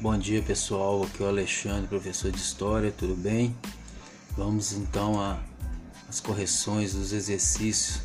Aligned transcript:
Bom 0.00 0.16
dia 0.16 0.40
pessoal, 0.40 1.02
aqui 1.02 1.22
é 1.22 1.26
o 1.26 1.28
Alexandre, 1.28 1.86
professor 1.86 2.32
de 2.32 2.38
História, 2.38 2.90
tudo 2.90 3.14
bem? 3.14 3.54
Vamos 4.34 4.72
então 4.72 5.20
às 6.08 6.20
correções 6.20 6.94
dos 6.94 7.12
exercícios 7.12 8.00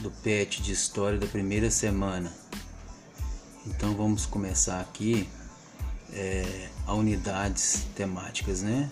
do 0.00 0.10
PET 0.10 0.60
de 0.60 0.72
História 0.72 1.16
da 1.16 1.28
primeira 1.28 1.70
semana. 1.70 2.32
Então 3.64 3.94
vamos 3.94 4.26
começar 4.26 4.80
aqui 4.80 5.28
é, 6.12 6.70
a 6.84 6.94
unidades 6.94 7.86
temáticas, 7.94 8.62
né? 8.62 8.90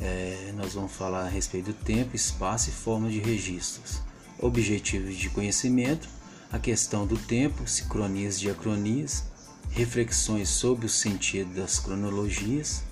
É, 0.00 0.52
nós 0.54 0.74
vamos 0.74 0.92
falar 0.92 1.24
a 1.24 1.28
respeito 1.28 1.72
do 1.72 1.74
tempo, 1.74 2.14
espaço 2.14 2.70
e 2.70 2.72
forma 2.72 3.10
de 3.10 3.18
registros, 3.18 4.00
objetivos 4.38 5.16
de 5.16 5.28
conhecimento, 5.30 6.08
a 6.52 6.60
questão 6.60 7.04
do 7.04 7.18
tempo, 7.18 7.66
sincronias 7.66 8.36
e 8.36 8.42
diacronias, 8.42 9.33
reflexões 9.74 10.48
sobre 10.48 10.86
o 10.86 10.88
sentido 10.88 11.52
das 11.54 11.80
cronologias, 11.80 12.84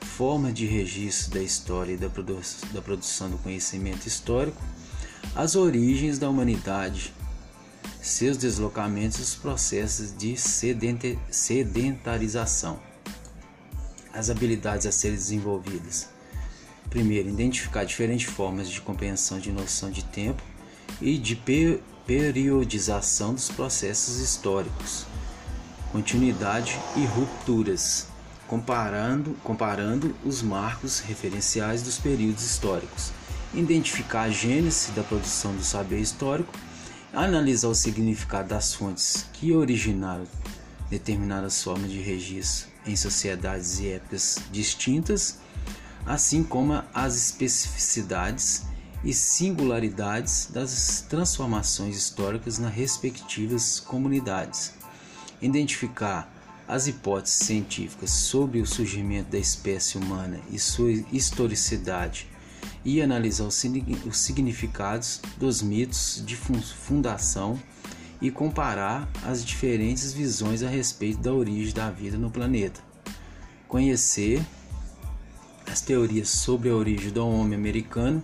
forma 0.00 0.50
de 0.50 0.64
registro 0.64 1.34
da 1.34 1.42
história 1.42 1.92
e 1.92 1.98
da, 1.98 2.08
produ 2.08 2.40
da 2.72 2.80
produção 2.80 3.28
do 3.28 3.36
conhecimento 3.38 4.06
histórico, 4.06 4.60
as 5.36 5.54
origens 5.54 6.18
da 6.18 6.30
humanidade, 6.30 7.12
seus 8.00 8.38
deslocamentos 8.38 9.18
e 9.18 9.22
os 9.22 9.34
processos 9.34 10.16
de 10.16 10.34
sedentarização, 11.30 12.80
as 14.10 14.30
habilidades 14.30 14.86
a 14.86 14.92
serem 14.92 15.16
desenvolvidas. 15.16 16.08
Primeiro, 16.88 17.28
identificar 17.28 17.84
diferentes 17.84 18.32
formas 18.32 18.70
de 18.70 18.80
compreensão 18.80 19.38
de 19.38 19.52
noção 19.52 19.90
de 19.90 20.02
tempo 20.04 20.42
e 21.02 21.18
de 21.18 21.36
periodização 22.06 23.34
dos 23.34 23.50
processos 23.50 24.20
históricos 24.20 25.04
continuidade 25.92 26.78
e 26.96 27.04
rupturas, 27.06 28.08
comparando, 28.46 29.34
comparando 29.42 30.14
os 30.24 30.42
marcos 30.42 31.00
referenciais 31.00 31.82
dos 31.82 31.98
períodos 31.98 32.44
históricos, 32.44 33.10
identificar 33.54 34.22
a 34.22 34.30
gênese 34.30 34.92
da 34.92 35.02
produção 35.02 35.54
do 35.54 35.64
saber 35.64 36.00
histórico, 36.00 36.52
analisar 37.12 37.68
o 37.68 37.74
significado 37.74 38.48
das 38.48 38.74
fontes 38.74 39.26
que 39.32 39.52
originaram 39.52 40.26
determinadas 40.90 41.62
formas 41.62 41.90
de 41.90 42.00
registro 42.00 42.68
em 42.86 42.94
sociedades 42.94 43.80
e 43.80 43.88
épocas 43.88 44.38
distintas, 44.50 45.38
assim 46.04 46.42
como 46.42 46.82
as 46.92 47.16
especificidades 47.16 48.64
e 49.04 49.12
singularidades 49.14 50.48
das 50.50 51.04
transformações 51.08 51.96
históricas 51.96 52.58
nas 52.58 52.72
respectivas 52.72 53.80
comunidades 53.80 54.77
identificar 55.40 56.32
as 56.66 56.86
hipóteses 56.86 57.38
científicas 57.38 58.10
sobre 58.10 58.60
o 58.60 58.66
surgimento 58.66 59.30
da 59.30 59.38
espécie 59.38 59.96
humana 59.96 60.38
e 60.50 60.58
sua 60.58 60.92
historicidade 61.12 62.28
e 62.84 63.00
analisar 63.00 63.44
os 63.44 63.54
significados 64.12 65.20
dos 65.38 65.62
mitos 65.62 66.22
de 66.24 66.36
fundação 66.36 67.58
e 68.20 68.30
comparar 68.30 69.08
as 69.24 69.44
diferentes 69.44 70.12
visões 70.12 70.62
a 70.62 70.68
respeito 70.68 71.20
da 71.20 71.32
origem 71.32 71.72
da 71.72 71.90
vida 71.90 72.18
no 72.18 72.30
planeta. 72.30 72.80
Conhecer 73.66 74.44
as 75.70 75.80
teorias 75.80 76.28
sobre 76.28 76.68
a 76.68 76.74
origem 76.74 77.10
do 77.10 77.26
homem 77.26 77.56
americano, 77.56 78.22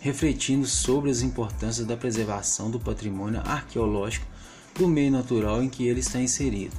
refletindo 0.00 0.66
sobre 0.66 1.10
as 1.10 1.22
importâncias 1.22 1.86
da 1.86 1.96
preservação 1.96 2.70
do 2.70 2.80
patrimônio 2.80 3.40
arqueológico 3.44 4.33
do 4.74 4.88
meio 4.88 5.10
natural 5.10 5.62
em 5.62 5.68
que 5.68 5.86
ele 5.86 6.00
está 6.00 6.20
inserido. 6.20 6.76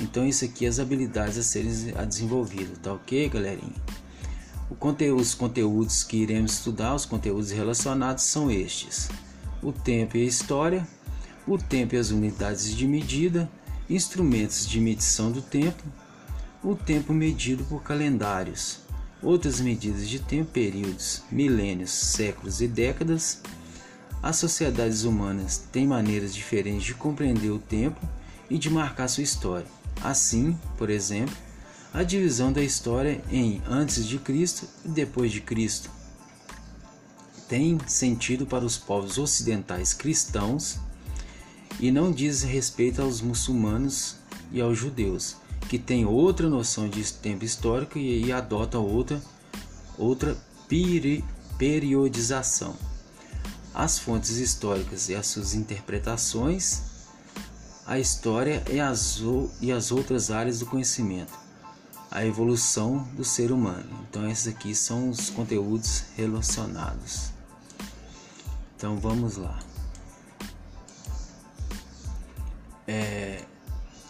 Então 0.00 0.26
isso 0.26 0.44
aqui 0.44 0.66
é 0.66 0.68
as 0.68 0.78
habilidades 0.78 1.38
a 1.38 1.42
serem 1.42 1.70
desenvolvidas, 2.06 2.78
tá 2.78 2.92
ok, 2.92 3.28
galerinha? 3.28 3.74
Os 5.16 5.34
conteúdos 5.34 6.02
que 6.02 6.16
iremos 6.16 6.54
estudar, 6.54 6.94
os 6.94 7.04
conteúdos 7.04 7.50
relacionados 7.50 8.24
são 8.24 8.50
estes: 8.50 9.08
o 9.62 9.72
tempo 9.72 10.16
e 10.16 10.22
a 10.22 10.26
história, 10.26 10.86
o 11.46 11.58
tempo 11.58 11.94
e 11.94 11.98
as 11.98 12.10
unidades 12.10 12.74
de 12.74 12.86
medida, 12.86 13.50
instrumentos 13.88 14.66
de 14.66 14.80
medição 14.80 15.30
do 15.30 15.42
tempo, 15.42 15.82
o 16.62 16.74
tempo 16.74 17.12
medido 17.12 17.64
por 17.64 17.82
calendários, 17.82 18.80
outras 19.22 19.60
medidas 19.60 20.08
de 20.08 20.18
tempo, 20.18 20.50
períodos, 20.50 21.22
milênios, 21.30 21.90
séculos 21.90 22.60
e 22.60 22.66
décadas 22.66 23.42
as 24.24 24.36
sociedades 24.36 25.04
humanas 25.04 25.58
têm 25.70 25.86
maneiras 25.86 26.34
diferentes 26.34 26.82
de 26.82 26.94
compreender 26.94 27.50
o 27.50 27.58
tempo 27.58 28.00
e 28.48 28.56
de 28.56 28.70
marcar 28.70 29.06
sua 29.06 29.22
história. 29.22 29.66
Assim, 30.02 30.58
por 30.78 30.88
exemplo, 30.88 31.36
a 31.92 32.02
divisão 32.02 32.50
da 32.50 32.62
história 32.62 33.22
em 33.30 33.60
antes 33.68 34.06
de 34.06 34.18
Cristo 34.18 34.66
e 34.82 34.88
depois 34.88 35.30
de 35.30 35.42
Cristo 35.42 35.90
tem 37.50 37.78
sentido 37.86 38.46
para 38.46 38.64
os 38.64 38.78
povos 38.78 39.18
ocidentais 39.18 39.92
cristãos 39.92 40.78
e 41.78 41.90
não 41.90 42.10
diz 42.10 42.42
respeito 42.42 43.02
aos 43.02 43.20
muçulmanos 43.20 44.16
e 44.50 44.58
aos 44.58 44.78
judeus, 44.78 45.36
que 45.68 45.78
têm 45.78 46.06
outra 46.06 46.48
noção 46.48 46.88
de 46.88 47.12
tempo 47.12 47.44
histórico 47.44 47.98
e, 47.98 48.32
adotam 48.32 48.86
outra, 48.86 49.20
outra 49.98 50.34
periodização 51.58 52.74
as 53.74 53.98
fontes 53.98 54.36
históricas 54.36 55.08
e 55.08 55.14
as 55.16 55.26
suas 55.26 55.52
interpretações, 55.52 56.82
a 57.84 57.98
história 57.98 58.62
e 58.70 58.78
as, 58.78 59.20
e 59.60 59.72
as 59.72 59.90
outras 59.90 60.30
áreas 60.30 60.60
do 60.60 60.66
conhecimento, 60.66 61.32
a 62.10 62.24
evolução 62.24 62.98
do 63.14 63.24
ser 63.24 63.50
humano. 63.50 64.06
Então, 64.08 64.28
esses 64.30 64.46
aqui 64.46 64.74
são 64.74 65.10
os 65.10 65.28
conteúdos 65.28 66.04
relacionados. 66.16 67.30
Então, 68.76 68.96
vamos 68.98 69.36
lá. 69.36 69.58
É, 72.86 73.42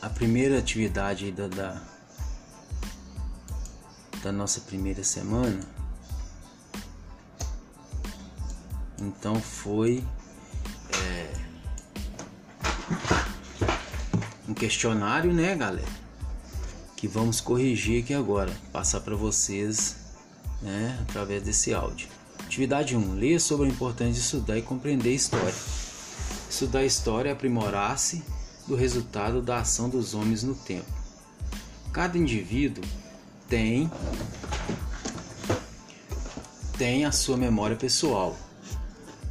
a 0.03 0.11
primeira 0.11 0.59
atividade 0.59 1.33
da, 1.33 1.49
da, 1.49 1.83
da 4.23 4.33
nossa 4.33 4.61
primeira 4.61 5.03
semana 5.03 5.74
Então 9.05 9.39
foi 9.39 10.03
é, 10.99 11.31
um 14.49 14.55
questionário, 14.55 15.33
né, 15.33 15.55
galera? 15.55 16.05
Que 16.97 17.07
vamos 17.07 17.41
corrigir 17.41 18.03
aqui 18.03 18.15
agora, 18.15 18.51
passar 18.73 19.01
para 19.01 19.15
vocês, 19.15 19.97
né, 20.63 20.99
através 21.03 21.43
desse 21.43 21.75
áudio. 21.75 22.09
Atividade 22.45 22.97
1: 22.97 23.15
Leia 23.15 23.39
sobre 23.39 23.67
a 23.67 23.71
importância 23.71 24.15
de 24.15 24.21
estudar 24.21 24.57
e 24.57 24.63
compreender 24.63 25.13
história. 25.13 25.55
Estudar 26.49 26.85
história 26.85 27.29
é 27.29 27.33
aprimorar-se 27.33 28.23
do 28.67 28.75
resultado 28.75 29.43
da 29.43 29.59
ação 29.59 29.91
dos 29.91 30.15
homens 30.15 30.43
no 30.43 30.55
tempo. 30.55 30.91
Cada 31.93 32.17
indivíduo 32.17 32.83
tem 33.49 33.91
tem 36.79 37.05
a 37.05 37.13
sua 37.13 37.37
memória 37.37 37.77
pessoal, 37.77 38.37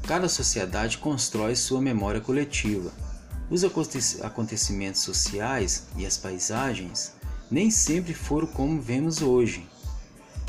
Cada 0.07 0.27
sociedade 0.27 0.97
constrói 0.97 1.55
sua 1.55 1.79
memória 1.79 2.19
coletiva. 2.19 2.91
Os 3.49 3.63
acontecimentos 3.63 5.01
sociais 5.01 5.85
e 5.95 6.05
as 6.05 6.17
paisagens 6.17 7.13
nem 7.49 7.71
sempre 7.71 8.13
foram 8.13 8.47
como 8.47 8.81
vemos 8.81 9.21
hoje. 9.21 9.65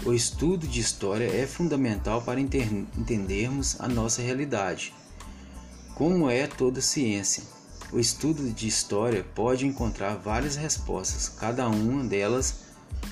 O 0.04 0.12
estudo 0.12 0.66
de 0.66 0.81
história 0.81 1.25
é 1.25 1.47
fundamental 1.47 2.20
para 2.22 2.41
entendermos 2.41 3.81
a 3.81 3.87
nossa 3.87 4.20
realidade. 4.20 4.92
Como 5.95 6.28
é 6.28 6.48
toda 6.48 6.80
ciência, 6.80 7.45
o 7.92 8.00
estudo 8.00 8.50
de 8.50 8.66
história 8.66 9.24
pode 9.36 9.66
encontrar 9.66 10.16
várias 10.16 10.57
respostas, 10.57 11.28
cada 11.28 11.68
uma 11.68 12.03
delas 12.03 12.65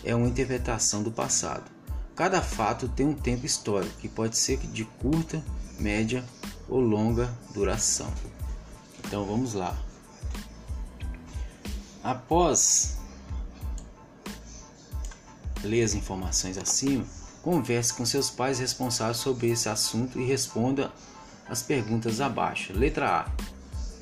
é 0.02 0.12
uma 0.12 0.26
interpretação 0.26 1.04
do 1.04 1.12
passado. 1.12 1.70
Cada 2.16 2.42
fato 2.42 2.88
tem 2.88 3.06
um 3.06 3.14
tempo 3.14 3.46
histórico 3.46 3.96
que 4.00 4.08
pode 4.08 4.36
ser 4.36 4.58
de 4.58 4.84
curta 4.84 5.42
média 5.82 6.25
ou 6.69 6.81
longa 6.81 7.37
duração. 7.52 8.12
Então 9.05 9.25
vamos 9.26 9.52
lá. 9.52 9.76
Após 12.02 12.96
ler 15.62 15.82
as 15.82 15.94
informações 15.94 16.56
acima, 16.56 17.05
converse 17.43 17.93
com 17.93 18.06
seus 18.06 18.31
pais 18.31 18.58
responsáveis 18.58 19.19
sobre 19.19 19.49
esse 19.49 19.69
assunto 19.69 20.19
e 20.19 20.25
responda 20.25 20.93
as 21.49 21.62
perguntas 21.62 22.20
abaixo. 22.20 22.73
Letra 22.73 23.20
A. 23.20 23.31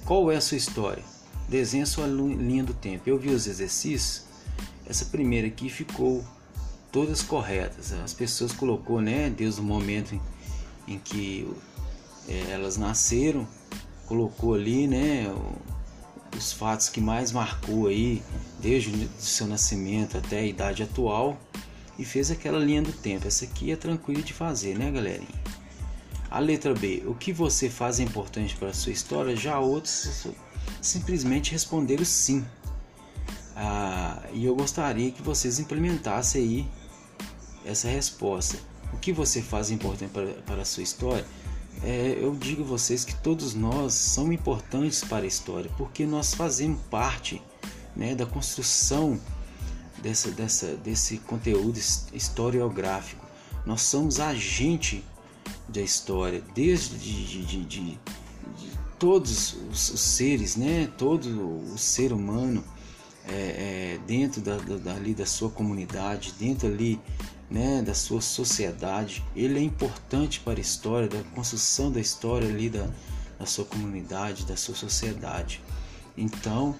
Qual 0.04 0.30
é 0.30 0.36
a 0.36 0.40
sua 0.40 0.56
história? 0.56 1.02
Desenhe 1.48 1.84
sua 1.86 2.06
linha 2.06 2.62
do 2.62 2.74
tempo. 2.74 3.02
Eu 3.06 3.18
vi 3.18 3.30
os 3.30 3.46
exercícios. 3.46 4.24
Essa 4.86 5.04
primeira 5.06 5.48
aqui 5.48 5.68
ficou 5.68 6.24
todas 6.92 7.22
corretas. 7.22 7.92
As 7.92 8.14
pessoas 8.14 8.52
colocou, 8.52 9.00
né, 9.00 9.30
desde 9.30 9.60
o 9.60 9.64
momento 9.64 10.14
em, 10.14 10.20
em 10.86 10.98
que 10.98 11.48
é, 12.28 12.50
elas 12.50 12.76
nasceram, 12.76 13.46
colocou 14.06 14.54
ali, 14.54 14.86
né, 14.86 15.26
os 16.36 16.52
fatos 16.52 16.88
que 16.88 17.00
mais 17.00 17.32
marcou 17.32 17.86
aí, 17.86 18.22
desde 18.60 18.90
o 18.90 19.08
seu 19.18 19.46
nascimento 19.46 20.16
até 20.16 20.38
a 20.38 20.46
idade 20.46 20.82
atual, 20.82 21.38
e 21.98 22.04
fez 22.04 22.30
aquela 22.30 22.58
linha 22.58 22.82
do 22.82 22.92
tempo. 22.92 23.26
Essa 23.26 23.44
aqui 23.44 23.70
é 23.70 23.76
tranquilo 23.76 24.22
de 24.22 24.32
fazer, 24.32 24.78
né, 24.78 24.90
galerinha? 24.90 25.40
A 26.30 26.38
letra 26.38 26.72
B, 26.72 27.02
o 27.06 27.14
que 27.14 27.32
você 27.32 27.68
faz 27.68 27.98
é 27.98 28.04
importante 28.04 28.56
para 28.56 28.68
a 28.68 28.74
sua 28.74 28.92
história? 28.92 29.34
Já 29.36 29.58
outros 29.58 30.28
simplesmente 30.80 31.52
responderam 31.52 32.04
sim. 32.04 32.44
Ah, 33.56 34.22
e 34.32 34.46
eu 34.46 34.54
gostaria 34.54 35.10
que 35.10 35.20
vocês 35.20 35.58
implementassem 35.58 36.42
aí 36.42 36.68
essa 37.64 37.88
resposta. 37.88 38.58
O 38.92 38.96
que 38.96 39.12
você 39.12 39.42
faz 39.42 39.70
é 39.70 39.74
importante 39.74 40.10
para, 40.10 40.26
para 40.46 40.62
a 40.62 40.64
sua 40.64 40.82
história? 40.82 41.26
É, 41.82 42.18
eu 42.20 42.34
digo 42.34 42.62
a 42.62 42.66
vocês 42.66 43.04
que 43.04 43.14
todos 43.14 43.54
nós 43.54 43.94
somos 43.94 44.34
importantes 44.34 45.02
para 45.02 45.24
a 45.24 45.26
história, 45.26 45.70
porque 45.78 46.04
nós 46.04 46.34
fazemos 46.34 46.80
parte 46.90 47.40
né, 47.96 48.14
da 48.14 48.26
construção 48.26 49.18
dessa, 50.02 50.30
dessa, 50.30 50.76
desse 50.76 51.18
conteúdo 51.18 51.78
historiográfico. 52.12 53.24
Nós 53.64 53.82
somos 53.82 54.20
agente 54.20 55.04
da 55.68 55.80
história, 55.80 56.42
desde 56.54 56.98
de, 56.98 57.26
de, 57.26 57.44
de, 57.44 57.64
de 57.64 57.98
todos 58.98 59.56
os, 59.70 59.90
os, 59.90 60.00
seres, 60.00 60.56
né, 60.56 60.90
todo 60.98 61.26
o 61.72 61.78
ser 61.78 62.12
humano 62.12 62.62
é, 63.26 63.32
é, 63.32 64.00
dentro 64.06 64.40
da, 64.42 64.58
da, 64.58 64.94
ali 64.94 65.14
da 65.14 65.24
sua 65.24 65.48
comunidade, 65.48 66.34
dentro 66.38 66.68
ali 66.68 67.00
né, 67.50 67.82
da 67.82 67.94
sua 67.94 68.20
sociedade, 68.20 69.24
ele 69.34 69.58
é 69.58 69.62
importante 69.62 70.38
para 70.40 70.58
a 70.58 70.60
história, 70.60 71.08
da 71.08 71.22
construção 71.34 71.90
da 71.90 72.00
história 72.00 72.48
ali 72.48 72.70
da, 72.70 72.88
da 73.38 73.46
sua 73.46 73.64
comunidade, 73.64 74.46
da 74.46 74.56
sua 74.56 74.74
sociedade. 74.74 75.60
Então, 76.16 76.76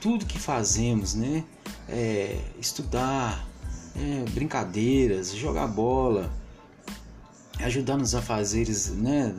tudo 0.00 0.24
que 0.24 0.38
fazemos, 0.38 1.14
né, 1.14 1.44
é 1.88 2.38
estudar, 2.60 3.48
é, 3.96 4.30
brincadeiras, 4.30 5.32
jogar 5.34 5.66
bola, 5.66 6.32
ajudar 7.60 7.96
nos 7.96 8.14
afazeres, 8.14 8.88
né, 8.90 9.34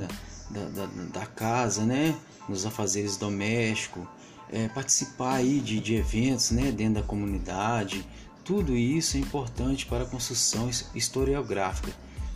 da, 0.50 0.66
da, 0.70 0.86
da 0.86 1.26
casa, 1.26 1.86
né, 1.86 2.16
nos 2.48 2.66
afazeres 2.66 3.16
domésticos, 3.16 4.04
é, 4.52 4.68
participar 4.68 5.36
aí 5.36 5.60
de, 5.60 5.80
de 5.80 5.96
eventos, 5.96 6.52
né, 6.52 6.72
dentro 6.72 7.02
da 7.02 7.04
comunidade, 7.04 8.06
tudo 8.44 8.76
isso 8.76 9.18
é 9.18 9.20
importante 9.20 9.86
para 9.86 10.04
a 10.04 10.08
construção 10.08 10.70
historiográfica. 10.94 11.92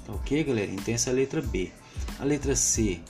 Tá 0.06 0.14
ok, 0.14 0.44
galera? 0.44 0.72
Então 0.72 0.94
essa 0.94 1.10
é 1.10 1.14
a 1.14 1.16
letra 1.16 1.42
B. 1.42 1.72
A 2.20 2.24
letra 2.24 2.56
C. 2.56 3.02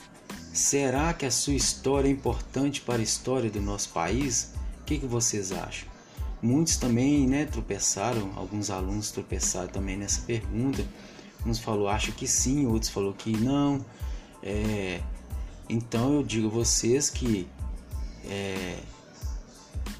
Será 0.52 1.12
que 1.12 1.24
a 1.24 1.30
sua 1.30 1.54
história 1.54 2.08
é 2.08 2.10
importante 2.10 2.80
para 2.80 2.96
a 2.96 3.02
história 3.02 3.48
do 3.48 3.60
nosso 3.60 3.90
país? 3.90 4.54
O 4.80 4.84
que, 4.84 4.98
que 4.98 5.06
vocês 5.06 5.52
acham? 5.52 5.88
Muitos 6.42 6.76
também 6.76 7.26
né, 7.26 7.44
tropeçaram, 7.44 8.32
alguns 8.36 8.70
alunos 8.70 9.10
tropeçaram 9.10 9.68
também 9.68 9.96
nessa 9.96 10.22
pergunta. 10.22 10.84
Uns 11.46 11.58
falou 11.58 11.88
acho 11.88 12.12
que 12.12 12.26
sim, 12.26 12.66
outros 12.66 12.90
falou 12.90 13.12
que 13.12 13.36
não. 13.36 13.84
É, 14.42 15.00
então 15.68 16.14
eu 16.14 16.22
digo 16.22 16.48
a 16.48 16.50
vocês 16.50 17.10
que 17.10 17.46
é, 18.24 18.78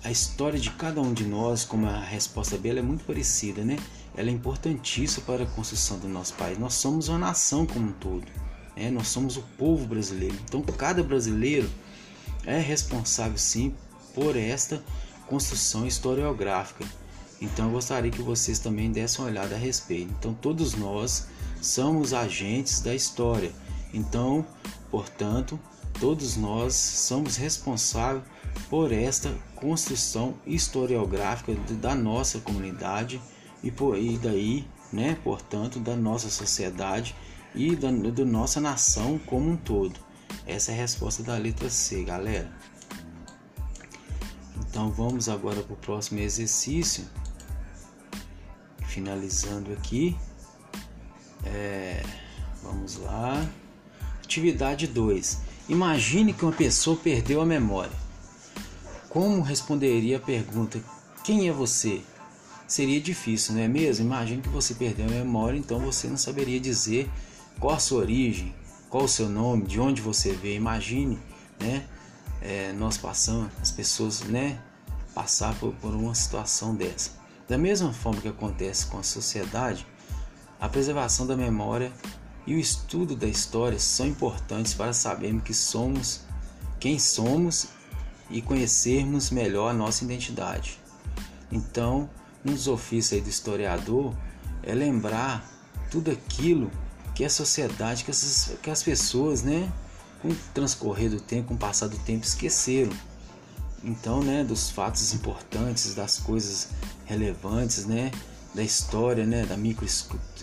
a 0.03 0.11
história 0.11 0.59
de 0.59 0.71
cada 0.71 1.01
um 1.01 1.13
de 1.13 1.25
nós, 1.25 1.65
como 1.65 1.87
a 1.87 2.01
resposta 2.01 2.57
B, 2.57 2.69
é 2.71 2.83
muito 2.83 3.05
parecida, 3.05 3.65
né? 3.65 3.77
Ela 4.17 4.31
é 4.31 4.33
importantíssima 4.33 5.25
para 5.27 5.45
a 5.45 5.47
construção 5.47 5.99
do 5.99 6.09
nosso 6.09 6.35
país. 6.35 6.59
Nós 6.59 6.75
somos 6.75 7.09
uma 7.09 7.19
nação 7.19 7.67
como 7.67 7.89
um 7.89 7.93
todo, 7.93 8.27
né? 8.77 8.91
Nós 8.91 9.09
somos 9.09 9.37
o 9.37 9.43
povo 9.57 9.87
brasileiro. 9.87 10.37
Então, 10.45 10.63
cada 10.63 11.03
brasileiro 11.03 11.69
é 12.45 12.59
responsável, 12.59 13.37
sim, 13.37 13.75
por 14.15 14.37
esta 14.37 14.83
construção 15.27 15.87
historiográfica. 15.87 16.85
Então, 17.41 17.67
eu 17.67 17.73
gostaria 17.73 18.11
que 18.11 18.23
vocês 18.23 18.59
também 18.59 18.91
dessem 18.91 19.25
uma 19.25 19.31
olhada 19.31 19.55
a 19.55 19.59
respeito. 19.59 20.13
Então, 20.19 20.33
todos 20.35 20.75
nós 20.75 21.27
somos 21.61 22.13
agentes 22.13 22.81
da 22.81 22.95
história. 22.95 23.53
Então, 23.93 24.47
portanto, 24.91 25.59
todos 26.01 26.37
nós 26.37 26.75
somos 26.75 27.37
responsáveis 27.37 28.25
por 28.69 28.93
esta 28.93 29.35
construção 29.55 30.35
historiográfica 30.47 31.55
da 31.75 31.95
nossa 31.95 32.39
comunidade 32.41 33.21
e, 33.63 33.71
por, 33.71 33.99
e 33.99 34.17
daí, 34.19 34.67
né, 34.93 35.17
portanto, 35.23 35.79
da 35.79 35.97
nossa 35.97 36.29
sociedade 36.29 37.15
e 37.55 37.75
da, 37.75 37.91
da 37.91 38.25
nossa 38.25 38.61
nação 38.61 39.19
como 39.19 39.51
um 39.51 39.57
todo. 39.57 39.99
Essa 40.47 40.73
é 40.73 40.75
a 40.75 40.79
resposta 40.79 41.23
da 41.23 41.37
letra 41.37 41.69
C, 41.69 42.05
galera. 42.05 42.51
Então 44.61 44.91
vamos 44.91 45.29
agora 45.29 45.63
para 45.63 45.75
o 45.75 45.77
próximo 45.77 46.21
exercício. 46.21 47.05
Finalizando 48.87 49.73
aqui. 49.73 50.17
É, 51.45 52.03
vamos 52.63 52.97
lá. 52.97 53.47
Atividade 54.23 54.87
2. 54.87 55.41
Imagine 55.69 56.33
que 56.33 56.45
uma 56.45 56.53
pessoa 56.53 56.97
perdeu 56.97 57.41
a 57.41 57.47
memória. 57.47 58.08
Como 59.09 59.41
responderia 59.41 60.19
a 60.19 60.21
pergunta: 60.21 60.81
Quem 61.25 61.49
é 61.49 61.53
você? 61.53 62.03
Seria 62.67 63.01
difícil, 63.01 63.55
não 63.55 63.63
é 63.63 63.69
mesmo? 63.69 64.05
Imagine 64.05 64.43
que 64.43 64.49
você 64.51 64.75
perdeu 64.75 65.07
a 65.07 65.11
memória, 65.11 65.57
então 65.57 65.79
você 65.81 66.07
não 66.07 66.19
saberia 66.19 66.61
dizer 66.61 67.11
qual 67.59 67.75
a 67.75 67.79
sua 67.79 68.01
origem, 68.01 68.55
qual 68.91 69.05
o 69.05 69.09
seu 69.09 69.27
nome, 69.29 69.65
de 69.65 69.81
onde 69.81 70.03
você 70.03 70.33
veio. 70.33 70.57
Imagine, 70.57 71.19
né? 71.59 71.87
É, 72.43 72.73
nós 72.75 72.99
passamos, 72.99 73.51
as 73.63 73.71
pessoas, 73.71 74.21
né? 74.21 74.61
Passar 75.15 75.59
por, 75.59 75.73
por 75.77 75.95
uma 75.95 76.15
situação 76.15 76.75
dessa. 76.75 77.13
Da 77.49 77.57
mesma 77.57 77.95
forma 77.95 78.21
que 78.21 78.29
acontece 78.29 78.87
com 78.87 78.99
a 78.99 79.03
sociedade, 79.03 79.87
a 80.61 80.69
preservação 80.69 81.27
da 81.27 81.35
memória 81.35 81.91
e 82.47 82.55
o 82.55 82.59
estudo 82.59 83.17
da 83.17 83.27
história 83.27 83.79
são 83.79 84.07
importantes 84.07 84.75
para 84.75 84.93
sabermos 84.93 85.45
que 85.45 85.55
somos 85.55 86.21
quem 86.79 86.99
somos 86.99 87.69
e 88.31 88.43
conhecermos 88.43 89.31
melhor 89.31 89.71
a 89.71 89.75
nossa 89.75 90.05
identidade. 90.05 90.79
Então, 91.51 92.09
um 92.45 92.53
dos 92.53 92.69
ofícios 92.69 93.23
do 93.23 93.29
historiador 93.29 94.15
é 94.63 94.75
lembrar 94.75 95.45
tudo 95.91 96.11
aquilo 96.11 96.71
que 97.15 97.25
a 97.25 97.31
sociedade, 97.31 98.05
que, 98.05 98.11
essas, 98.11 98.57
que 98.63 98.71
as 98.71 98.83
pessoas, 98.83 99.43
né, 99.43 99.73
com 100.21 100.29
o 100.29 100.37
transcorrer 100.55 101.11
do 101.11 101.21
tempo, 101.21 101.49
com 101.49 101.55
o 101.55 101.59
passar 101.59 101.89
do 101.89 101.99
tempo, 101.99 102.25
esqueceram. 102.25 102.93
Então, 103.83 104.23
né, 104.23 104.45
dos 104.45 104.71
fatos 104.71 105.13
importantes, 105.15 105.95
das 105.95 106.19
coisas 106.19 106.69
relevantes, 107.07 107.87
né, 107.87 108.11
da 108.55 108.63
história, 108.63 109.27
né, 109.27 109.47
da 109.47 109.57
micro 109.57 109.87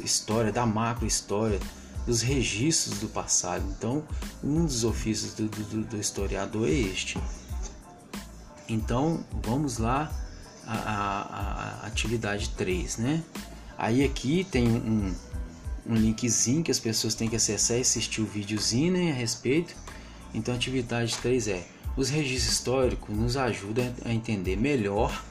história, 0.04 0.52
da 0.52 0.66
macro 0.66 1.06
história, 1.06 1.60
dos 2.06 2.22
registros 2.22 3.00
do 3.00 3.08
passado. 3.08 3.64
Então, 3.78 4.04
um 4.44 4.66
dos 4.66 4.84
ofícios 4.84 5.34
do, 5.34 5.48
do, 5.48 5.84
do 5.84 5.98
historiador 5.98 6.68
é 6.68 6.72
este. 6.72 7.18
Então 8.68 9.24
vamos 9.44 9.78
lá 9.78 10.12
a, 10.66 10.74
a, 10.74 11.84
a 11.84 11.88
atividade 11.88 12.50
3, 12.50 12.98
né? 12.98 13.24
Aí 13.78 14.04
aqui 14.04 14.46
tem 14.50 14.68
um, 14.68 15.14
um 15.86 15.96
linkzinho 15.96 16.64
que 16.64 16.72
as 16.72 16.80
pessoas 16.80 17.14
têm 17.14 17.30
que 17.30 17.36
acessar 17.36 17.78
e 17.78 17.82
assistir 17.82 18.22
o 18.22 18.26
videozinho 18.26 18.94
né, 18.94 19.12
a 19.12 19.14
respeito. 19.14 19.76
Então 20.34 20.54
a 20.54 20.58
atividade 20.58 21.18
3 21.18 21.48
é 21.50 21.68
os 21.96 22.10
registros 22.10 22.54
históricos 22.54 23.16
nos 23.16 23.38
ajudam 23.38 23.94
a 24.04 24.14
entender 24.14 24.58
melhor 24.58 25.24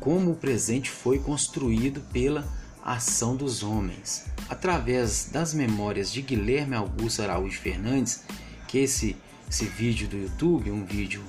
como 0.00 0.32
o 0.32 0.36
presente 0.36 0.90
foi 0.90 1.20
construído 1.20 2.00
pela 2.12 2.44
ação 2.84 3.36
dos 3.36 3.62
homens. 3.62 4.24
Através 4.48 5.28
das 5.32 5.54
memórias 5.54 6.12
de 6.12 6.20
Guilherme 6.20 6.74
Augusto 6.74 7.22
Araújo 7.22 7.60
Fernandes, 7.60 8.24
que 8.66 8.78
esse, 8.78 9.16
esse 9.48 9.64
vídeo 9.64 10.08
do 10.08 10.16
YouTube, 10.16 10.72
um 10.72 10.84
vídeo 10.84 11.22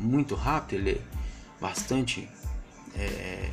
muito 0.00 0.34
rápido, 0.34 0.80
ele 0.80 0.90
é 0.90 1.00
bastante. 1.60 2.28
É, 2.94 3.50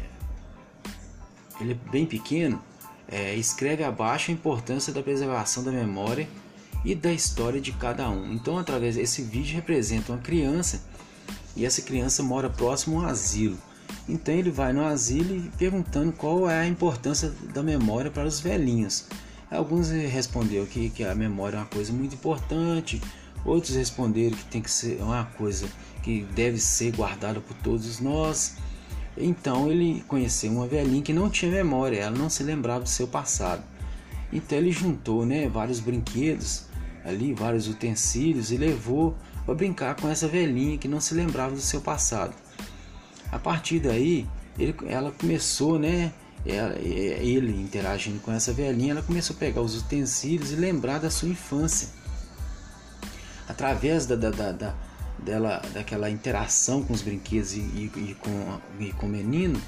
ele 1.59 1.73
é 1.73 1.91
bem 1.91 2.05
pequeno. 2.05 2.61
É, 3.07 3.35
escreve 3.35 3.83
abaixo 3.83 4.31
a 4.31 4.33
importância 4.33 4.91
da 4.91 5.01
preservação 5.03 5.63
da 5.63 5.71
memória 5.71 6.27
e 6.83 6.95
da 6.95 7.11
história 7.11 7.61
de 7.61 7.71
cada 7.71 8.09
um. 8.09 8.33
Então, 8.33 8.57
através 8.57 8.95
desse 8.95 9.21
vídeo, 9.21 9.55
representa 9.55 10.11
uma 10.11 10.21
criança 10.21 10.81
e 11.55 11.65
essa 11.65 11.81
criança 11.81 12.23
mora 12.23 12.49
próximo 12.49 12.99
a 12.99 13.03
um 13.03 13.07
asilo. 13.07 13.57
Então, 14.07 14.33
ele 14.33 14.51
vai 14.51 14.73
no 14.73 14.85
asilo 14.85 15.35
e 15.35 15.51
perguntando 15.57 16.11
qual 16.11 16.49
é 16.49 16.59
a 16.59 16.67
importância 16.67 17.31
da 17.53 17.63
memória 17.63 18.11
para 18.11 18.27
os 18.27 18.39
velhinhos. 18.39 19.05
Alguns 19.49 19.89
responderam 19.89 20.65
que, 20.65 20.89
que 20.89 21.03
a 21.03 21.15
memória 21.15 21.57
é 21.57 21.59
uma 21.59 21.65
coisa 21.65 21.93
muito 21.93 22.15
importante, 22.15 23.01
outros 23.45 23.75
responderam 23.75 24.35
que 24.35 24.45
tem 24.45 24.61
que 24.61 24.71
ser 24.71 25.01
uma 25.01 25.23
coisa 25.23 25.67
que 26.01 26.23
deve 26.35 26.59
ser 26.59 26.95
guardada 26.95 27.39
por 27.39 27.55
todos 27.57 27.99
nós. 27.99 28.57
Então 29.17 29.71
ele 29.71 30.03
conheceu 30.07 30.51
uma 30.51 30.67
velhinha 30.67 31.01
que 31.01 31.13
não 31.13 31.29
tinha 31.29 31.51
memória, 31.51 31.99
ela 31.99 32.17
não 32.17 32.29
se 32.29 32.43
lembrava 32.43 32.81
do 32.81 32.89
seu 32.89 33.07
passado. 33.07 33.63
Então 34.33 34.57
ele 34.57 34.71
juntou 34.71 35.25
né, 35.25 35.47
vários 35.47 35.79
brinquedos 35.79 36.65
ali, 37.03 37.33
vários 37.33 37.67
utensílios 37.67 38.51
e 38.51 38.57
levou 38.57 39.15
para 39.45 39.53
brincar 39.53 39.95
com 39.95 40.09
essa 40.09 40.27
velhinha 40.27 40.77
que 40.77 40.87
não 40.87 40.99
se 40.99 41.13
lembrava 41.13 41.53
do 41.53 41.61
seu 41.61 41.79
passado. 41.79 42.33
A 43.31 43.39
partir 43.39 43.79
daí, 43.79 44.27
ele, 44.57 44.75
ela 44.87 45.11
começou, 45.11 45.77
né? 45.77 46.11
Ela, 46.45 46.77
ele 46.77 47.59
interagindo 47.59 48.19
com 48.19 48.31
essa 48.31 48.53
velhinha, 48.53 48.91
ela 48.91 49.01
começou 49.01 49.35
a 49.35 49.39
pegar 49.39 49.61
os 49.61 49.75
utensílios 49.75 50.51
e 50.51 50.55
lembrar 50.55 50.99
da 50.99 51.09
sua 51.09 51.29
infância. 51.29 51.89
Através 53.47 54.05
da, 54.05 54.15
da, 54.15 54.31
da, 54.31 54.51
da 54.51 54.75
dela, 55.19 55.61
daquela 55.73 56.09
interação 56.09 56.83
com 56.83 56.93
os 56.93 57.01
brinquedos 57.01 57.53
e, 57.53 57.59
e, 57.59 57.91
e, 57.95 58.15
com, 58.15 58.59
e 58.79 58.91
com 58.93 59.05
o 59.05 59.09
menino, 59.09 59.59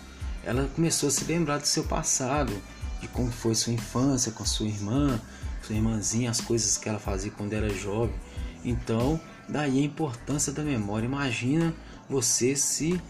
ela 0.43 0.69
começou 0.75 1.07
a 1.07 1.11
se 1.11 1.25
lembrar 1.25 1.59
do 1.59 1.67
seu 1.67 1.83
passado, 1.83 2.53
de 3.01 3.07
como 3.09 3.31
foi 3.31 3.53
sua 3.55 3.73
infância 3.73 4.31
com 4.31 4.45
sua 4.45 4.67
irmã, 4.67 5.19
sua 5.61 5.75
irmãzinha, 5.75 6.29
as 6.31 6.41
coisas 6.41 6.77
que 6.77 6.87
ela 6.87 6.99
fazia 6.99 7.31
quando 7.31 7.53
era 7.53 7.69
jovem. 7.69 8.15
Então, 8.63 9.19
daí 9.47 9.79
a 9.79 9.83
importância 9.83 10.51
da 10.51 10.63
memória. 10.63 11.05
Imagina 11.05 11.73
você 12.09 12.55
se 12.55 13.01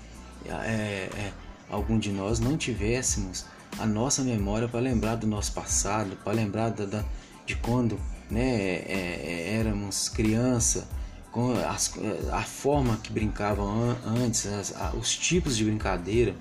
é, 0.46 0.52
é, 0.52 1.34
algum 1.70 2.00
de 2.00 2.12
nós 2.12 2.40
não 2.40 2.58
tivéssemos 2.58 3.46
a 3.80 3.86
nossa 3.86 4.24
memória 4.24 4.68
para 4.68 4.80
lembrar 4.80 5.16
do 5.16 5.28
nosso 5.28 5.52
passado, 5.54 6.18
para 6.24 6.34
lembrar 6.34 6.70
da, 6.70 6.86
da, 6.86 7.06
de 7.46 7.56
quando 7.58 8.00
né, 8.30 8.42
é, 8.46 9.22
é 9.24 9.58
éramos 9.60 10.10
criança, 10.10 10.88
com 11.32 11.52
as, 11.52 11.94
a 12.32 12.42
forma 12.42 12.98
que 12.98 13.12
brincavam 13.12 13.96
antes, 14.06 14.48
as, 14.48 14.74
os 14.96 15.16
tipos 15.16 15.56
de 15.56 15.66
brincadeira 15.66 16.36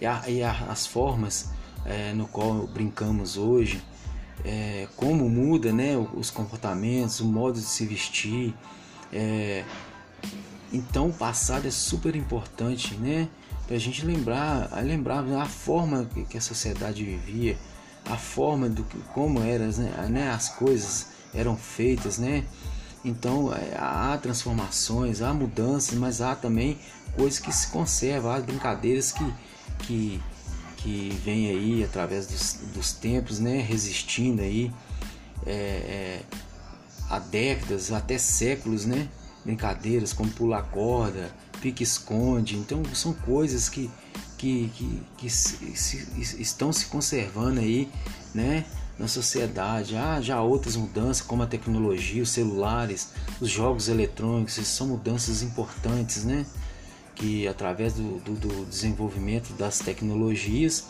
e, 0.00 0.06
a, 0.06 0.22
e 0.28 0.42
a, 0.42 0.50
as 0.70 0.86
formas 0.86 1.50
é, 1.84 2.12
no 2.12 2.26
qual 2.26 2.66
brincamos 2.66 3.36
hoje, 3.36 3.82
é, 4.44 4.88
como 4.96 5.28
muda 5.28 5.72
né, 5.72 5.96
os 6.14 6.30
comportamentos, 6.30 7.20
o 7.20 7.26
modo 7.26 7.58
de 7.58 7.66
se 7.66 7.84
vestir. 7.86 8.54
É, 9.12 9.64
então 10.72 11.08
o 11.08 11.12
passado 11.12 11.66
é 11.66 11.70
super 11.70 12.14
importante, 12.14 12.94
né? 12.94 13.28
Para 13.66 13.76
a 13.76 13.78
gente 13.78 14.04
lembrar, 14.04 14.70
lembrar 14.82 15.24
a 15.24 15.46
forma 15.46 16.08
que 16.28 16.36
a 16.36 16.40
sociedade 16.40 17.04
vivia, 17.04 17.56
a 18.06 18.16
forma 18.16 18.68
do 18.68 18.84
como 19.12 19.42
eram 19.42 19.66
né, 20.08 20.30
as 20.30 20.48
coisas 20.48 21.19
eram 21.34 21.56
feitas, 21.56 22.18
né? 22.18 22.44
Então 23.04 23.52
é, 23.54 23.76
há 23.76 24.18
transformações, 24.20 25.22
há 25.22 25.32
mudanças, 25.32 25.98
mas 25.98 26.20
há 26.20 26.34
também 26.34 26.78
coisas 27.16 27.38
que 27.38 27.52
se 27.52 27.68
conservam, 27.68 28.30
há 28.30 28.40
brincadeiras 28.40 29.12
que, 29.12 29.34
que, 29.80 30.22
que 30.76 31.20
vêm 31.24 31.48
aí 31.48 31.84
através 31.84 32.26
dos, 32.26 32.72
dos 32.74 32.92
tempos, 32.92 33.40
né, 33.40 33.60
resistindo 33.60 34.42
aí 34.42 34.72
é, 35.46 35.52
é, 35.52 36.22
há 37.08 37.18
décadas, 37.18 37.90
até 37.92 38.18
séculos, 38.18 38.84
né? 38.84 39.08
Brincadeiras 39.44 40.12
como 40.12 40.30
pular 40.30 40.62
corda, 40.64 41.34
pique-esconde, 41.60 42.56
então 42.56 42.82
são 42.94 43.14
coisas 43.14 43.68
que, 43.68 43.90
que, 44.36 44.70
que, 44.74 45.02
que 45.16 45.30
se, 45.30 45.76
se, 45.76 46.40
estão 46.40 46.72
se 46.72 46.86
conservando 46.86 47.60
aí, 47.60 47.88
né? 48.34 48.66
Na 49.00 49.08
sociedade. 49.08 49.96
Há 49.96 50.20
já 50.20 50.42
outras 50.42 50.76
mudanças, 50.76 51.22
como 51.22 51.42
a 51.42 51.46
tecnologia, 51.46 52.22
os 52.22 52.28
celulares, 52.28 53.12
os 53.40 53.48
jogos 53.48 53.88
eletrônicos, 53.88 54.54
são 54.68 54.88
mudanças 54.88 55.42
importantes, 55.42 56.22
né? 56.24 56.44
Que 57.14 57.48
através 57.48 57.94
do, 57.94 58.20
do, 58.20 58.34
do 58.34 58.66
desenvolvimento 58.66 59.54
das 59.54 59.78
tecnologias, 59.78 60.84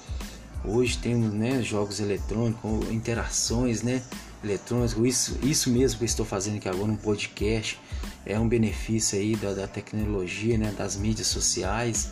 hoje 0.65 0.99
temos 0.99 1.33
né, 1.33 1.63
jogos 1.63 2.01
eletrônicos, 2.01 2.91
interações 2.91 3.83
né, 3.83 4.03
eletrônicas, 4.43 4.97
isso, 4.99 5.39
isso 5.43 5.71
mesmo 5.71 5.99
que 5.99 6.05
eu 6.05 6.07
estou 6.07 6.27
fazendo 6.27 6.57
aqui 6.57 6.69
agora, 6.69 6.91
um 6.91 6.97
podcast, 6.97 7.79
é 8.27 8.39
um 8.39 8.49
benefício 8.49 9.19
aí 9.19 9.37
da, 9.37 9.55
da 9.55 9.69
tecnologia, 9.69 10.59
né, 10.59 10.75
das 10.77 10.97
mídias 10.97 11.29
sociais, 11.29 12.11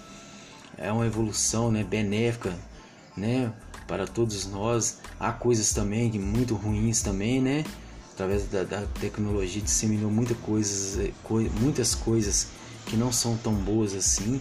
é 0.76 0.90
uma 0.92 1.06
evolução 1.06 1.70
né, 1.70 1.84
benéfica 1.84 2.56
né, 3.16 3.52
para 3.88 4.06
todos 4.06 4.46
nós. 4.46 4.98
Há 5.18 5.32
coisas 5.32 5.72
também 5.72 6.12
muito 6.12 6.54
ruins 6.54 7.02
também, 7.02 7.40
né? 7.40 7.64
Através 8.12 8.44
da, 8.44 8.62
da 8.62 8.82
tecnologia 9.00 9.62
disseminou 9.62 10.10
muita 10.10 10.34
coisas, 10.34 10.98
eh, 10.98 11.12
muitas 11.60 11.94
coisas 11.94 12.48
que 12.86 12.96
não 12.96 13.10
são 13.10 13.36
tão 13.36 13.54
boas 13.54 13.94
assim, 13.94 14.40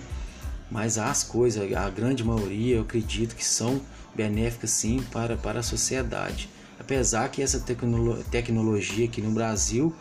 mas 0.69 0.97
as 0.97 1.23
coisas, 1.23 1.71
a 1.73 1.89
grande 1.89 2.23
maioria, 2.23 2.75
eu 2.75 2.81
acredito 2.81 3.35
que 3.35 3.45
são 3.45 3.81
benéficas 4.15 4.71
sim 4.71 5.03
para, 5.11 5.37
para 5.37 5.59
a 5.59 5.63
sociedade. 5.63 6.49
Apesar 6.79 7.29
que 7.29 7.41
essa 7.41 7.59
tecno 7.59 8.23
tecnologia 8.25 9.05
aqui 9.05 9.21
no 9.21 9.31
Brasil, 9.31 9.95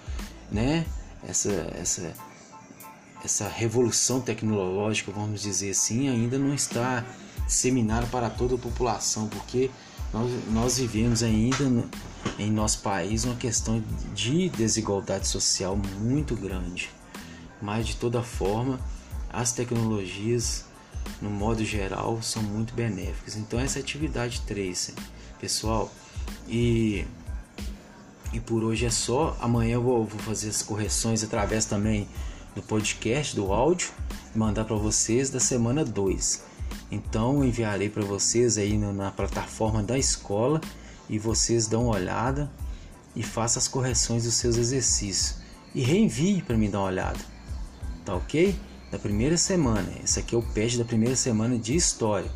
né, 0.51 0.85
essa, 1.27 1.51
essa, 1.79 2.15
essa 3.25 3.49
revolução 3.49 4.21
tecnológica, 4.21 5.13
vamos 5.13 5.43
dizer 5.43 5.71
assim, 5.71 6.09
ainda 6.09 6.39
não 6.39 6.55
está 6.55 7.05
seminário 7.47 8.09
para 8.09 8.29
toda 8.29 8.55
a 8.55 8.59
população, 8.59 9.29
porque 9.29 9.71
nós, 10.13 10.31
nós 10.51 10.79
vivemos 10.79 11.23
ainda 11.23 11.65
em 12.39 12.51
nosso 12.51 12.81
país 12.81 13.25
uma 13.25 13.37
questão 13.37 13.83
de 14.15 14.49
desigualdade 14.51 15.29
social 15.29 15.77
muito 16.01 16.35
grande. 16.35 16.91
Mas 17.61 17.87
de 17.87 17.97
toda 17.97 18.23
forma, 18.23 18.81
as 19.33 19.53
tecnologias, 19.53 20.65
no 21.21 21.31
modo 21.31 21.65
geral, 21.65 22.21
são 22.23 22.43
muito 22.43 22.75
benéficas. 22.75 23.37
Então 23.37 23.59
essa 23.59 23.79
é 23.79 23.81
a 23.81 23.85
atividade 23.85 24.43
3, 24.43 24.93
pessoal. 25.41 25.91
E, 26.49 27.05
e 28.33 28.41
por 28.41 28.65
hoje 28.65 28.87
é 28.87 28.91
só. 28.91 29.37
Amanhã 29.41 29.75
eu 29.75 29.83
vou, 29.83 30.05
vou 30.05 30.21
fazer 30.21 30.49
as 30.49 30.63
correções 30.63 31.23
através 31.23 31.65
também 31.65 32.09
do 32.55 32.63
podcast, 32.63 33.37
do 33.37 33.53
áudio, 33.53 33.91
mandar 34.35 34.65
para 34.65 34.77
vocês 34.77 35.29
da 35.31 35.39
semana 35.39 35.85
2. 35.85 36.56
Então 36.91 37.45
enviarei 37.45 37.89
para 37.89 38.05
vocês 38.05 38.59
aí 38.59 38.77
na 38.79 39.11
plataforma 39.11 39.83
da 39.83 39.99
escola 39.99 40.61
e 41.09 41.19
vocês 41.19 41.67
dão 41.67 41.85
uma 41.85 41.95
olhada 41.95 42.51
e 43.15 43.23
façam 43.23 43.61
as 43.61 43.69
correções 43.69 44.25
dos 44.25 44.35
seus 44.35 44.57
exercícios 44.57 45.37
e 45.75 45.83
reenvie 45.83 46.43
para 46.43 46.57
mim 46.57 46.71
dar 46.71 46.79
uma 46.81 46.89
olhada. 46.89 47.19
Tá 48.05 48.15
ok? 48.15 48.55
Da 48.91 48.99
primeira 48.99 49.37
semana. 49.37 49.89
Esse 50.03 50.21
aqui 50.21 50.35
é 50.35 50.39
o 50.39 50.43
pet 50.43 50.79
da 50.79 50.85
primeira 50.85 51.17
semana 51.17 51.59
de 51.59 51.75
história. 51.75 52.31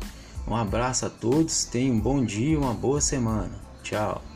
Um 0.47 0.55
abraço 0.55 1.05
a 1.05 1.09
todos, 1.09 1.65
tenham 1.65 1.95
um 1.95 1.99
bom 1.99 2.23
dia, 2.23 2.59
uma 2.59 2.73
boa 2.73 2.99
semana. 2.99 3.51
Tchau. 3.83 4.30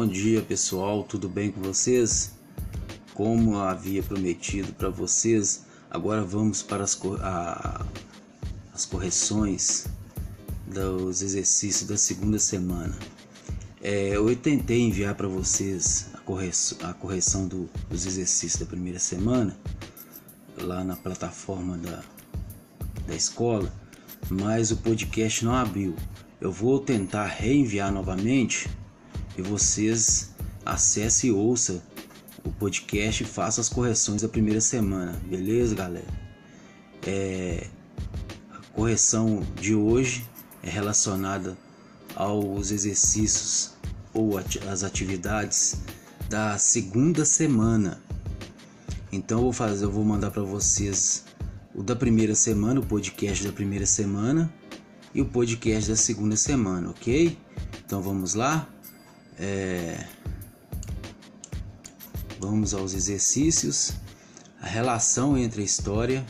Bom 0.00 0.06
dia 0.06 0.40
pessoal, 0.40 1.04
tudo 1.04 1.28
bem 1.28 1.50
com 1.50 1.60
vocês? 1.60 2.32
Como 3.12 3.58
havia 3.58 4.02
prometido 4.02 4.72
para 4.72 4.88
vocês, 4.88 5.66
agora 5.90 6.24
vamos 6.24 6.62
para 6.62 6.82
as, 6.82 6.98
a, 7.20 7.84
as 8.72 8.86
correções 8.86 9.86
dos 10.66 11.20
exercícios 11.20 11.86
da 11.86 11.98
segunda 11.98 12.38
semana. 12.38 12.98
É, 13.82 14.16
eu 14.16 14.34
tentei 14.36 14.80
enviar 14.80 15.14
para 15.14 15.28
vocês 15.28 16.08
a 16.14 16.18
correção, 16.20 16.78
a 16.80 16.94
correção 16.94 17.46
do, 17.46 17.68
dos 17.90 18.06
exercícios 18.06 18.58
da 18.58 18.64
primeira 18.64 18.98
semana 18.98 19.54
lá 20.56 20.82
na 20.82 20.96
plataforma 20.96 21.76
da, 21.76 22.02
da 23.06 23.14
escola, 23.14 23.70
mas 24.30 24.70
o 24.70 24.78
podcast 24.78 25.44
não 25.44 25.54
abriu. 25.54 25.94
Eu 26.40 26.50
vou 26.50 26.80
tentar 26.80 27.26
reenviar 27.26 27.92
novamente 27.92 28.66
e 29.40 29.42
vocês 29.42 30.30
acessem 30.64 31.30
e 31.30 31.32
ouçam 31.32 31.82
o 32.44 32.50
podcast 32.50 33.22
e 33.22 33.26
façam 33.26 33.62
as 33.62 33.68
correções 33.68 34.22
da 34.22 34.28
primeira 34.28 34.60
semana, 34.60 35.20
beleza, 35.26 35.74
galera? 35.74 36.06
É, 37.06 37.66
a 38.52 38.58
correção 38.72 39.42
de 39.60 39.74
hoje 39.74 40.26
é 40.62 40.70
relacionada 40.70 41.56
aos 42.14 42.70
exercícios 42.70 43.72
ou 44.12 44.38
as 44.38 44.84
atividades 44.84 45.80
da 46.28 46.58
segunda 46.58 47.24
semana. 47.24 48.00
Então 49.10 49.38
eu 49.38 49.44
vou 49.44 49.52
fazer, 49.52 49.84
eu 49.84 49.90
vou 49.90 50.04
mandar 50.04 50.30
para 50.30 50.42
vocês 50.42 51.24
o 51.74 51.82
da 51.82 51.96
primeira 51.96 52.34
semana, 52.34 52.80
o 52.80 52.86
podcast 52.86 53.44
da 53.44 53.52
primeira 53.52 53.86
semana 53.86 54.52
e 55.14 55.20
o 55.20 55.26
podcast 55.26 55.88
da 55.88 55.96
segunda 55.96 56.36
semana, 56.36 56.90
ok? 56.90 57.36
Então 57.84 58.02
vamos 58.02 58.34
lá. 58.34 58.68
É... 59.38 60.04
Vamos 62.38 62.74
aos 62.74 62.94
exercícios. 62.94 63.92
A 64.60 64.66
relação 64.66 65.38
entre 65.38 65.62
a 65.62 65.64
história 65.64 66.24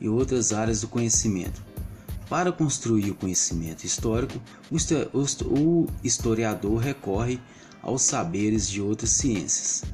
e 0.00 0.08
outras 0.08 0.52
áreas 0.52 0.80
do 0.80 0.88
conhecimento. 0.88 1.62
Para 2.28 2.50
construir 2.52 3.10
o 3.10 3.14
conhecimento 3.14 3.84
histórico, 3.84 4.40
o 4.70 5.86
historiador 6.02 6.78
recorre 6.78 7.38
aos 7.82 8.02
saberes 8.02 8.68
de 8.68 8.80
outras 8.80 9.10
ciências, 9.10 9.84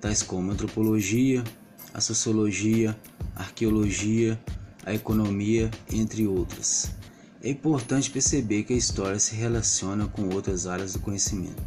tais 0.00 0.22
como 0.22 0.50
a 0.50 0.54
antropologia, 0.54 1.42
a 1.92 2.00
sociologia, 2.00 2.96
a 3.34 3.40
arqueologia, 3.42 4.40
a 4.86 4.94
economia, 4.94 5.70
entre 5.90 6.26
outras. 6.26 6.90
é 7.42 7.50
importante 7.50 8.10
perceber 8.10 8.62
que 8.62 8.72
a 8.72 8.76
história 8.76 9.18
se 9.18 9.34
relaciona 9.34 10.06
com 10.06 10.28
outras 10.28 10.66
áreas 10.66 10.92
do 10.92 11.00
conhecimento. 11.00 11.60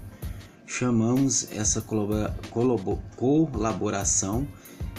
Chamamos 0.67 1.48
essa 1.51 1.86
colaboração 2.50 4.48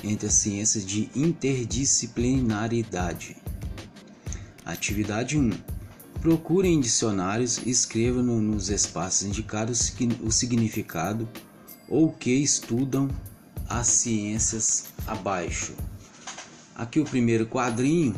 entre 0.02 0.26
as 0.28 0.34
ciências 0.34 0.84
de 0.86 1.10
interdisciplinaridade. 1.14 3.36
Atividade 4.64 5.38
1. 5.38 5.50
Procure 6.20 6.68
em 6.68 6.80
dicionários 6.80 7.58
e 7.58 7.70
escreva 7.70 8.20
no, 8.22 8.40
nos 8.40 8.68
espaços 8.68 9.26
indicados 9.26 9.92
o 10.22 10.30
significado 10.30 11.28
ou 11.88 12.12
que 12.12 12.30
estudam 12.30 13.08
as 13.68 13.88
ciências 13.88 14.86
abaixo. 15.06 15.74
Aqui 16.74 16.98
o 17.00 17.04
primeiro 17.04 17.46
quadrinho 17.46 18.14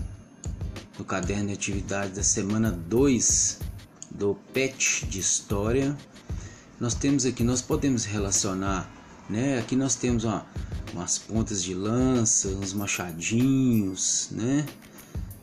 do 0.97 1.05
caderno 1.05 1.49
de 1.49 1.55
atividade 1.55 2.13
da 2.13 2.23
semana 2.23 2.71
2 2.71 3.59
do 4.11 4.37
PET 4.53 5.07
de 5.07 5.21
História. 5.21 5.97
Nós 6.81 6.95
temos 6.95 7.27
aqui, 7.27 7.43
nós 7.43 7.61
podemos 7.61 8.05
relacionar, 8.05 8.91
né? 9.29 9.59
Aqui 9.59 9.75
nós 9.75 9.95
temos 9.95 10.25
uma, 10.25 10.47
umas 10.93 11.19
pontas 11.19 11.63
de 11.63 11.75
lança, 11.75 12.49
uns 12.49 12.73
machadinhos, 12.73 14.29
né? 14.31 14.67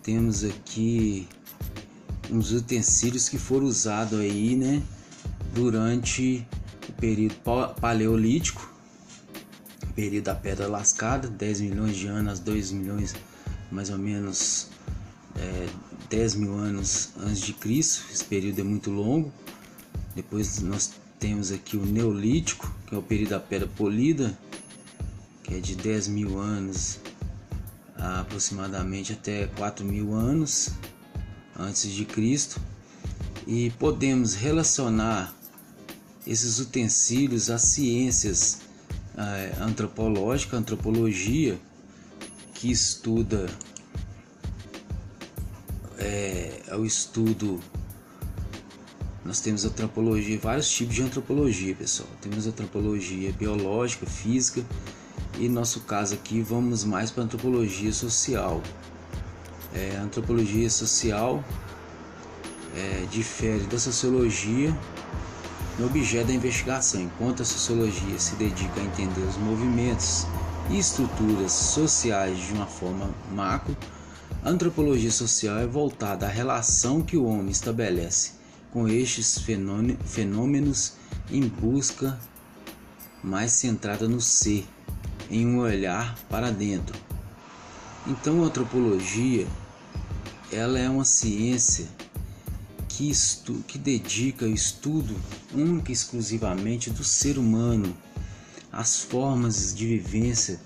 Temos 0.01 0.43
aqui 0.43 1.27
uns 2.31 2.51
utensílios 2.51 3.27
que 3.27 3.37
foram 3.37 3.65
usados 3.65 4.19
aí, 4.19 4.55
né? 4.55 4.81
Durante 5.53 6.47
o 6.87 6.93
período 6.93 7.35
paleolítico, 7.81 8.75
período 9.95 10.25
da 10.25 10.35
pedra 10.35 10.67
lascada, 10.67 11.27
10 11.27 11.61
milhões 11.61 11.95
de 11.95 12.07
anos, 12.07 12.39
2 12.39 12.71
milhões 12.71 13.15
mais 13.71 13.89
ou 13.89 13.97
menos 13.97 14.67
é, 15.37 15.67
10 16.09 16.35
mil 16.35 16.53
anos 16.53 17.11
antes 17.17 17.39
de 17.41 17.53
Cristo, 17.53 18.03
esse 18.11 18.23
período 18.23 18.59
é 18.59 18.63
muito 18.63 18.91
longo. 18.91 19.31
Depois 20.13 20.59
nós 20.59 20.93
temos 21.25 21.51
aqui 21.51 21.75
o 21.75 21.83
Neolítico, 21.83 22.71
que 22.85 22.93
é 22.93 22.97
o 22.99 23.01
período 23.01 23.31
da 23.31 23.39
pedra 23.39 23.67
polida, 23.67 24.37
que 25.41 25.55
é 25.55 25.59
de 25.59 25.75
10 25.75 26.09
mil 26.09 26.37
anos 26.37 26.99
aproximadamente 27.97 29.13
até 29.13 29.47
4 29.57 29.83
mil 29.83 30.13
anos 30.13 30.69
antes 31.57 31.91
de 31.91 32.05
Cristo. 32.05 32.61
E 33.47 33.71
podemos 33.79 34.35
relacionar 34.35 35.33
esses 36.27 36.59
utensílios 36.59 37.49
às 37.49 37.63
ciências 37.63 38.59
é, 39.17 39.55
antropológicas, 39.59 40.59
antropologia, 40.59 41.59
que 42.53 42.69
estuda 42.69 43.47
é, 45.97 46.61
é, 46.67 46.75
o 46.75 46.85
estudo. 46.85 47.59
Nós 49.25 49.39
temos 49.39 49.65
antropologia, 49.65 50.37
vários 50.37 50.69
tipos 50.69 50.93
de 50.93 51.01
antropologia, 51.01 51.73
pessoal. 51.73 52.07
Temos 52.21 52.45
antropologia 52.45 53.31
biológica, 53.31 54.05
física 54.05 54.63
e 55.39 55.49
no 55.49 55.55
nosso 55.55 55.79
caso 55.81 56.13
aqui 56.13 56.41
vamos 56.41 56.83
mais 56.83 57.09
para 57.09 57.23
antropologia 57.23 57.91
social. 57.91 58.61
É, 59.73 59.97
antropologia 59.97 60.69
social 60.69 61.43
é, 62.75 63.07
difere 63.09 63.63
da 63.63 63.79
sociologia 63.79 64.69
no 65.79 65.87
objeto 65.87 66.27
da 66.27 66.33
investigação, 66.33 67.01
enquanto 67.01 67.41
a 67.41 67.45
sociologia 67.45 68.19
se 68.19 68.35
dedica 68.35 68.79
a 68.79 68.83
entender 68.83 69.21
os 69.21 69.37
movimentos 69.37 70.27
e 70.69 70.77
estruturas 70.77 71.51
sociais 71.51 72.37
de 72.37 72.53
uma 72.53 72.67
forma 72.67 73.09
macro, 73.33 73.75
a 74.43 74.49
antropologia 74.49 75.11
social 75.11 75.57
é 75.57 75.65
voltada 75.65 76.27
à 76.27 76.29
relação 76.29 77.01
que 77.01 77.17
o 77.17 77.25
homem 77.25 77.49
estabelece 77.49 78.34
com 78.75 78.89
estes 78.89 79.39
fenômenos 80.05 80.95
em 81.31 81.47
busca 81.47 82.19
mais 83.23 83.53
centrada 83.53 84.05
no 84.05 84.19
ser, 84.19 84.67
em 85.31 85.47
um 85.47 85.59
olhar 85.59 86.13
para 86.29 86.51
dentro. 86.51 86.93
Então, 88.05 88.43
a 88.43 88.47
antropologia 88.47 89.47
ela 90.51 90.77
é 90.77 90.89
uma 90.89 91.05
ciência 91.05 91.87
que, 92.89 93.09
estu 93.09 93.63
que 93.65 93.77
dedica 93.77 94.43
o 94.43 94.53
estudo 94.53 95.15
única 95.53 95.89
e 95.89 95.93
exclusivamente 95.93 96.89
do 96.89 97.03
ser 97.03 97.37
humano, 97.37 97.95
as 98.73 98.99
formas 98.99 99.73
de 99.73 99.87
vivência 99.87 100.59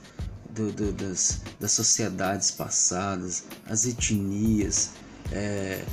do, 0.49 0.71
do, 0.71 0.91
das, 0.93 1.41
das 1.59 1.73
sociedades 1.73 2.49
passadas, 2.49 3.43
as 3.67 3.85
etnias, 3.85 4.93
é, 5.31 5.85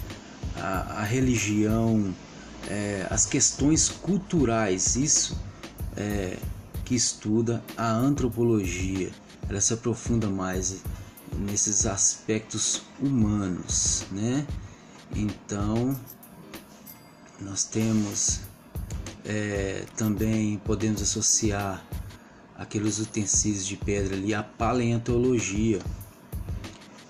a, 0.57 1.01
a, 1.01 1.05
religião, 1.05 2.15
é, 2.69 3.07
as 3.11 3.27
questões 3.27 3.89
culturais, 3.89 4.97
isso 4.97 5.39
é, 5.97 6.37
que 6.85 6.95
estuda 6.95 7.63
a 7.77 7.91
antropologia. 7.91 9.11
Ela 9.49 9.61
se 9.61 9.73
aprofunda 9.75 10.29
mais 10.29 10.83
nesses 11.39 11.87
aspectos 11.87 12.83
humanos, 13.01 14.05
né? 14.11 14.47
Então, 15.15 15.99
nós 17.41 17.65
temos 17.65 18.41
é, 19.27 19.85
também 19.97 20.57
podemos 20.59 21.03
associar 21.03 21.85
aqueles 22.57 22.99
utensílios 22.99 23.67
de 23.67 23.77
pedra 23.77 24.15
ali 24.15 24.33
à 24.33 24.43
paleontologia. 24.43 25.81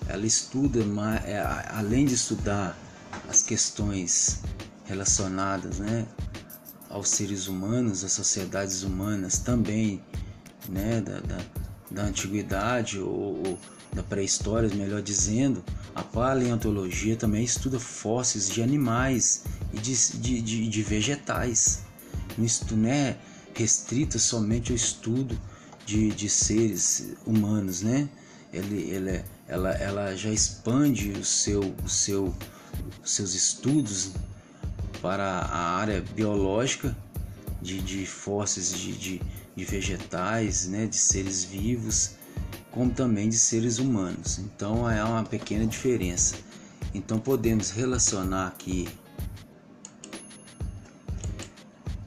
Ela 0.09 0.27
estuda, 0.27 0.81
é, 1.25 1.41
além 1.71 2.07
de 2.07 2.15
estudar 2.15 2.77
as 3.29 3.43
questões 3.43 4.41
relacionadas 4.85 5.79
né, 5.79 6.07
aos 6.89 7.09
seres 7.09 7.49
humanos, 7.49 8.05
às 8.05 8.13
sociedades 8.13 8.83
humanas 8.83 9.39
também 9.39 10.03
né, 10.69 11.01
da, 11.01 11.21
da, 11.21 11.39
da 11.91 12.03
antiguidade 12.03 12.99
ou, 12.99 13.43
ou 13.47 13.59
da 13.93 14.03
pré-história, 14.03 14.69
melhor 14.75 15.01
dizendo, 15.01 15.65
a 15.95 16.03
paleontologia 16.03 17.17
também 17.17 17.43
estuda 17.43 17.81
fósseis 17.81 18.49
de 18.51 18.63
animais 18.63 19.45
e 19.73 19.79
de, 19.79 19.95
de, 20.19 20.43
de, 20.43 20.69
de 20.69 20.83
vegetais. 20.83 21.83
Não 22.37 22.89
é 22.89 23.17
restrita 23.55 24.19
somente 24.19 24.71
ao 24.71 24.77
estudo 24.77 25.39
de, 25.87 26.11
de 26.11 26.29
seres 26.29 27.15
humanos, 27.25 27.81
né? 27.81 28.09
Ele, 28.53 28.83
ele, 28.91 29.25
ela, 29.49 29.71
ela 29.73 30.17
já 30.17 30.31
expande 30.31 31.13
o 31.13 31.25
seu, 31.25 31.75
o 31.83 31.89
seu, 31.89 32.35
seus 33.05 33.35
estudos 33.35 34.13
para 35.01 35.25
a 35.25 35.77
área 35.77 36.03
biológica 36.15 36.97
de, 37.61 37.81
de 37.81 38.07
fósseis 38.07 38.73
de, 38.73 38.93
de, 38.93 39.23
de 39.55 39.65
vegetais, 39.65 40.67
né? 40.67 40.87
de 40.87 40.97
seres 40.97 41.45
vivos 41.45 42.17
como 42.77 42.91
também 42.91 43.31
de 43.31 43.39
seres 43.39 43.79
humanos. 43.79 44.39
Então 44.39 44.89
é 44.89 45.03
uma 45.03 45.25
pequena 45.25 45.67
diferença. 45.67 46.37
Então 46.93 47.19
podemos 47.19 47.71
relacionar 47.71 48.49
aqui 48.49 48.87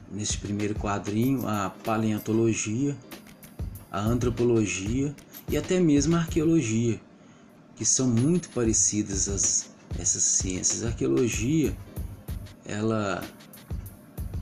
nesse 0.08 0.38
primeiro 0.38 0.76
quadrinho 0.76 1.44
a 1.48 1.70
paleontologia, 1.70 2.96
a 3.90 4.00
antropologia 4.00 5.12
e 5.48 5.56
até 5.56 5.80
mesmo 5.80 6.14
a 6.14 6.20
arqueologia, 6.20 7.00
que 7.74 7.84
são 7.84 8.06
muito 8.06 8.48
parecidas 8.50 9.28
as, 9.28 9.69
essas 9.98 10.22
ciências. 10.22 10.84
A 10.84 10.88
arqueologia 10.88 11.76
ela 12.64 13.22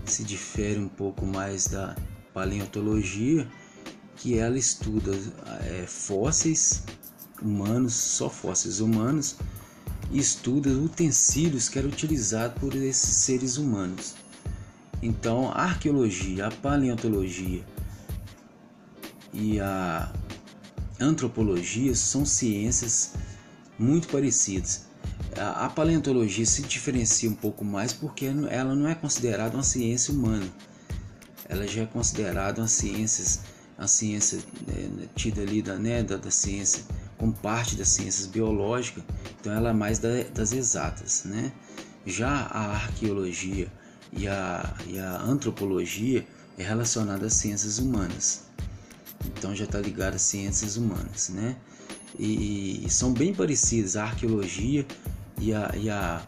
se 0.05 0.23
difere 0.25 0.79
um 0.79 0.89
pouco 0.89 1.27
mais 1.27 1.67
da 1.67 1.97
paleontologia 2.33 3.49
que 4.17 4.37
ela 4.39 4.59
estuda 4.59 5.13
é, 5.65 5.85
fósseis 5.87 6.85
humanos, 7.41 7.95
só 7.95 8.29
fósseis 8.29 8.81
humanos, 8.81 9.37
e 10.11 10.19
estuda 10.19 10.71
utensílios 10.71 11.69
que 11.69 11.79
eram 11.79 11.89
utilizados 11.89 12.59
por 12.59 12.75
esses 12.75 13.17
seres 13.17 13.57
humanos. 13.57 14.15
Então, 15.03 15.51
a 15.53 15.63
arqueologia, 15.63 16.47
a 16.47 16.51
paleontologia 16.51 17.65
e 19.33 19.61
a 19.61 20.13
antropologia 20.99 21.95
são 21.95 22.27
ciências 22.27 23.13
muito 23.79 24.09
parecidas. 24.09 24.88
A 25.37 25.69
paleontologia 25.69 26.47
se 26.47 26.63
diferencia 26.63 27.29
um 27.29 27.35
pouco 27.35 27.65
mais 27.65 27.93
porque 27.93 28.27
ela 28.51 28.75
não 28.75 28.89
é 28.89 28.95
considerada 28.95 29.57
uma 29.57 29.63
ciência 29.63 30.13
humana. 30.13 30.47
Ela 31.49 31.67
já 31.67 31.83
é 31.83 31.87
considerada 31.87 32.61
uma 32.61 32.69
ciência 32.69 33.41
a 33.79 33.87
ciência 33.87 34.41
né, 34.67 35.07
tida 35.15 35.41
ali 35.41 35.63
da, 35.63 35.77
né, 35.77 36.03
da, 36.03 36.17
da, 36.17 36.33
ciência 36.33 36.85
como 37.17 37.33
parte 37.33 37.77
das 37.77 37.89
ciências 37.89 38.27
biológicas, 38.27 39.05
então 39.41 39.53
ela 39.53 39.71
é 39.71 39.73
mais 39.73 40.01
da, 40.01 40.09
das 40.35 40.53
exatas, 40.53 41.23
né? 41.25 41.53
Já 42.05 42.29
a 42.29 42.73
arqueologia 42.73 43.71
e 44.13 44.27
a, 44.27 44.75
e 44.87 44.99
a 44.99 45.21
antropologia 45.23 46.27
é 46.57 46.63
relacionada 46.63 47.27
às 47.27 47.35
ciências 47.35 47.79
humanas, 47.79 48.45
então 49.27 49.55
já 49.55 49.65
está 49.65 49.81
ligada 49.81 50.17
às 50.17 50.23
ciências 50.23 50.77
humanas, 50.77 51.29
né? 51.29 51.57
E, 52.19 52.85
e, 52.85 52.91
são 52.91 53.13
bem 53.13 53.33
parecidas 53.33 53.97
a 53.97 54.05
arqueologia 54.05 54.85
e 55.41 55.53
a, 55.53 55.73
e 55.77 55.91
a 55.91 56.23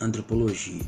antropologia. 0.00 0.82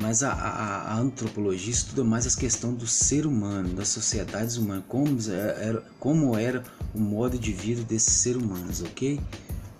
Mas 0.00 0.22
a, 0.22 0.32
a, 0.32 0.92
a, 0.92 0.98
antropologia 0.98 1.72
estuda 1.72 2.02
mais 2.02 2.26
as 2.26 2.34
questões 2.34 2.76
do 2.76 2.86
ser 2.86 3.26
humano, 3.26 3.74
das 3.74 3.88
sociedades 3.88 4.56
humanas, 4.56 4.84
como 4.88 5.16
era, 5.30 5.80
como 6.00 6.36
era 6.36 6.64
o 6.92 6.98
modo 6.98 7.38
de 7.38 7.52
vida 7.52 7.82
desses 7.84 8.14
seres 8.14 8.42
humanos, 8.42 8.82
ok? 8.82 9.20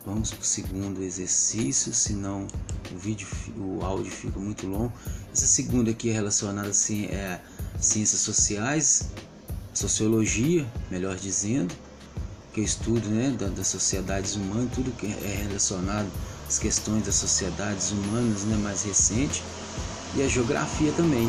Vamos 0.07 0.31
para 0.31 0.43
o 0.43 0.45
segundo 0.45 1.03
exercício, 1.03 1.93
senão 1.93 2.47
o 2.93 2.99
vídeo, 2.99 3.27
o 3.57 3.83
áudio 3.83 4.13
fica 4.13 4.39
muito 4.39 4.67
longo. 4.67 4.93
Essa 5.33 5.47
segunda 5.47 5.91
aqui 5.91 6.11
é 6.11 6.13
relacionada 6.13 6.69
assim, 6.69 7.07
é 7.07 7.41
ciências 7.81 8.21
sociais, 8.21 9.09
sociologia, 9.73 10.65
melhor 10.91 11.17
dizendo, 11.17 11.75
que 12.55 12.61
eu 12.61 12.65
estudo 12.65 13.09
né, 13.09 13.37
das 13.37 13.67
sociedades 13.67 14.37
humanas, 14.37 14.71
tudo 14.73 14.93
que 14.93 15.07
é 15.07 15.45
relacionado 15.47 16.09
às 16.47 16.57
questões 16.57 17.05
das 17.05 17.17
sociedades 17.17 17.91
humanas 17.91 18.45
né, 18.45 18.57
mais 18.57 18.85
recente, 18.85 19.43
e 20.15 20.23
a 20.23 20.29
geografia 20.29 20.93
também. 20.93 21.29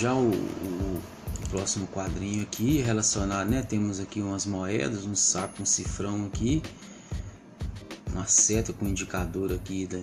Já 0.00 0.12
o, 0.12 0.32
o, 0.32 1.00
o 1.44 1.48
próximo 1.48 1.86
quadrinho 1.86 2.42
aqui 2.42 2.78
relacionado, 2.78 3.48
né, 3.48 3.62
temos 3.62 4.00
aqui 4.00 4.20
umas 4.20 4.44
moedas, 4.44 5.04
um 5.04 5.14
saco, 5.14 5.62
um 5.62 5.66
cifrão 5.66 6.26
aqui, 6.26 6.60
uma 8.12 8.26
seta 8.26 8.72
com 8.72 8.84
indicador 8.84 9.52
aqui, 9.52 9.86
da, 9.86 10.00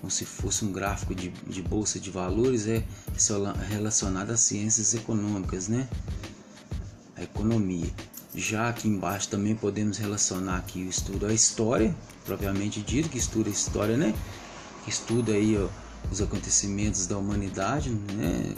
como 0.00 0.10
se 0.10 0.24
fosse 0.24 0.64
um 0.64 0.70
gráfico 0.70 1.16
de, 1.16 1.30
de 1.30 1.62
bolsa 1.62 1.98
de 1.98 2.10
valores, 2.10 2.68
é 2.68 2.84
relacionado 3.68 4.30
às 4.30 4.40
ciências 4.40 4.94
econômicas, 4.94 5.66
né? 5.66 5.88
A 7.16 7.24
economia. 7.24 7.92
Já 8.36 8.68
aqui 8.68 8.86
embaixo 8.86 9.28
também 9.28 9.56
podemos 9.56 9.96
relacionar 9.96 10.58
aqui 10.58 10.82
o 10.82 10.90
estudo 10.90 11.24
à 11.26 11.32
história, 11.32 11.96
propriamente 12.26 12.82
dito, 12.82 13.08
que 13.08 13.16
estuda 13.16 13.48
a 13.48 13.52
história, 13.52 13.96
né? 13.96 14.14
Que 14.84 14.90
estuda 14.90 15.32
aí 15.32 15.56
ó, 15.56 15.68
os 16.12 16.20
acontecimentos 16.20 17.06
da 17.06 17.16
humanidade, 17.16 17.90
né? 17.90 18.54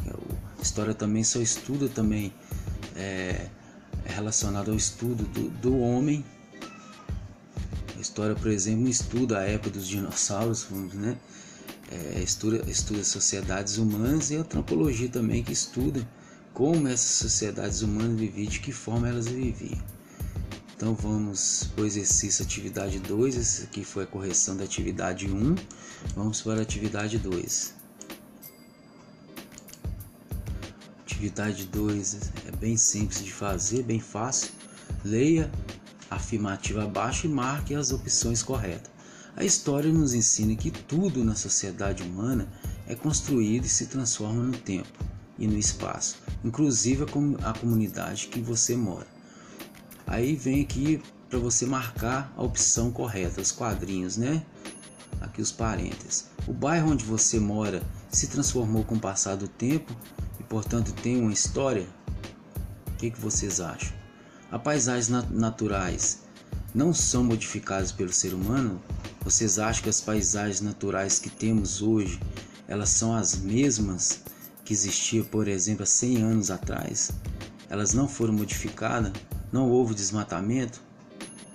A 0.59 0.63
história 0.63 0.93
também 0.93 1.23
só 1.23 1.39
estuda 1.39 1.89
também 1.89 2.35
é, 2.97 3.47
é 4.05 4.13
relacionado 4.13 4.73
ao 4.73 4.77
estudo 4.77 5.23
do, 5.23 5.49
do 5.49 5.79
homem 5.79 6.25
a 7.99 8.01
história, 8.01 8.37
por 8.37 8.49
exemplo, 8.49 8.89
estuda 8.89 9.41
a 9.41 9.43
época 9.43 9.71
dos 9.71 9.89
dinossauros, 9.89 10.69
né? 10.95 11.17
É, 11.91 12.21
estuda, 12.21 12.65
estuda 12.71 13.03
sociedades 13.03 13.77
humanas 13.77 14.31
e 14.31 14.37
a 14.37 14.41
antropologia 14.41 15.09
também 15.09 15.43
que 15.43 15.53
estuda 15.53 16.07
como 16.59 16.89
essas 16.89 17.13
sociedades 17.13 17.83
humanas 17.83 18.19
viviam, 18.19 18.51
de 18.51 18.59
que 18.59 18.73
forma 18.73 19.09
elas 19.09 19.29
viviam. 19.29 19.81
Então 20.75 20.93
vamos 20.93 21.71
para 21.73 21.85
o 21.85 21.87
exercício 21.87 22.45
atividade 22.45 22.99
2, 22.99 23.37
esse 23.37 23.63
aqui 23.63 23.85
foi 23.85 24.03
a 24.03 24.07
correção 24.09 24.57
da 24.57 24.65
atividade 24.65 25.31
1, 25.31 25.37
um. 25.37 25.55
vamos 26.17 26.43
para 26.43 26.59
a 26.59 26.63
atividade 26.63 27.17
2. 27.17 27.75
Atividade 31.03 31.65
2 31.67 32.33
é 32.49 32.57
bem 32.57 32.77
simples 32.77 33.25
de 33.25 33.33
fazer, 33.33 33.85
bem 33.85 34.01
fácil. 34.01 34.51
Leia 35.05 35.49
afirmativa 36.11 36.83
abaixo 36.83 37.29
e 37.29 37.31
marque 37.31 37.73
as 37.73 37.93
opções 37.93 38.43
corretas. 38.43 38.91
A 39.37 39.45
história 39.45 39.93
nos 39.93 40.13
ensina 40.13 40.57
que 40.57 40.73
tudo 40.73 41.23
na 41.23 41.37
sociedade 41.37 42.03
humana 42.03 42.49
é 42.85 42.97
construído 42.97 43.65
e 43.65 43.69
se 43.69 43.87
transforma 43.87 44.43
no 44.43 44.59
tempo 44.59 45.18
e 45.39 45.47
no 45.47 45.57
espaço, 45.57 46.17
inclusive 46.45 47.05
a 47.43 47.53
comunidade 47.53 48.27
que 48.27 48.41
você 48.41 48.77
mora. 48.77 49.07
Aí 50.07 50.35
vem 50.35 50.63
aqui 50.63 51.03
para 51.29 51.39
você 51.39 51.67
marcar 51.67 52.33
a 52.37 52.43
opção 52.43 52.91
correta, 52.91 53.41
os 53.41 53.53
quadrinhos, 53.53 54.17
né? 54.17 54.43
Aqui 55.21 55.43
os 55.43 55.53
parênteses. 55.53 56.31
O 56.47 56.53
bairro 56.53 56.93
onde 56.93 57.05
você 57.05 57.39
mora 57.39 57.83
se 58.11 58.27
transformou 58.29 58.85
com 58.85 58.95
o 58.95 59.01
passar 59.01 59.37
do 59.37 59.47
tempo 59.47 59.95
e, 60.41 60.43
portanto, 60.43 60.93
tem 60.93 61.21
uma 61.21 61.33
história? 61.33 61.87
O 62.87 62.93
que, 62.93 63.11
que 63.11 63.21
vocês 63.21 63.61
acham? 63.61 63.93
As 64.51 64.63
paisagens 64.63 65.09
naturais 65.31 66.23
não 66.75 66.95
são 66.95 67.23
modificadas 67.23 67.93
pelo 67.93 68.13
ser 68.13 68.33
humano? 68.33 68.81
Vocês 69.23 69.59
acham 69.59 69.83
que 69.83 69.91
as 69.91 70.01
paisagens 70.01 70.63
naturais 70.63 71.19
que 71.19 71.29
temos 71.29 71.83
hoje, 71.83 72.19
elas 72.67 72.89
são 72.89 73.15
as 73.15 73.37
mesmas 73.37 74.23
que 74.69 74.75
existiam, 74.75 75.25
por 75.25 75.49
exemplo, 75.49 75.83
há 75.83 75.87
100 75.87 76.23
anos 76.23 76.51
atrás? 76.51 77.11
Elas 77.71 77.95
não 77.95 78.07
foram 78.07 78.35
modificadas? 78.35 79.13
Não 79.51 79.67
houve 79.71 79.95
desmatamento? 79.95 80.83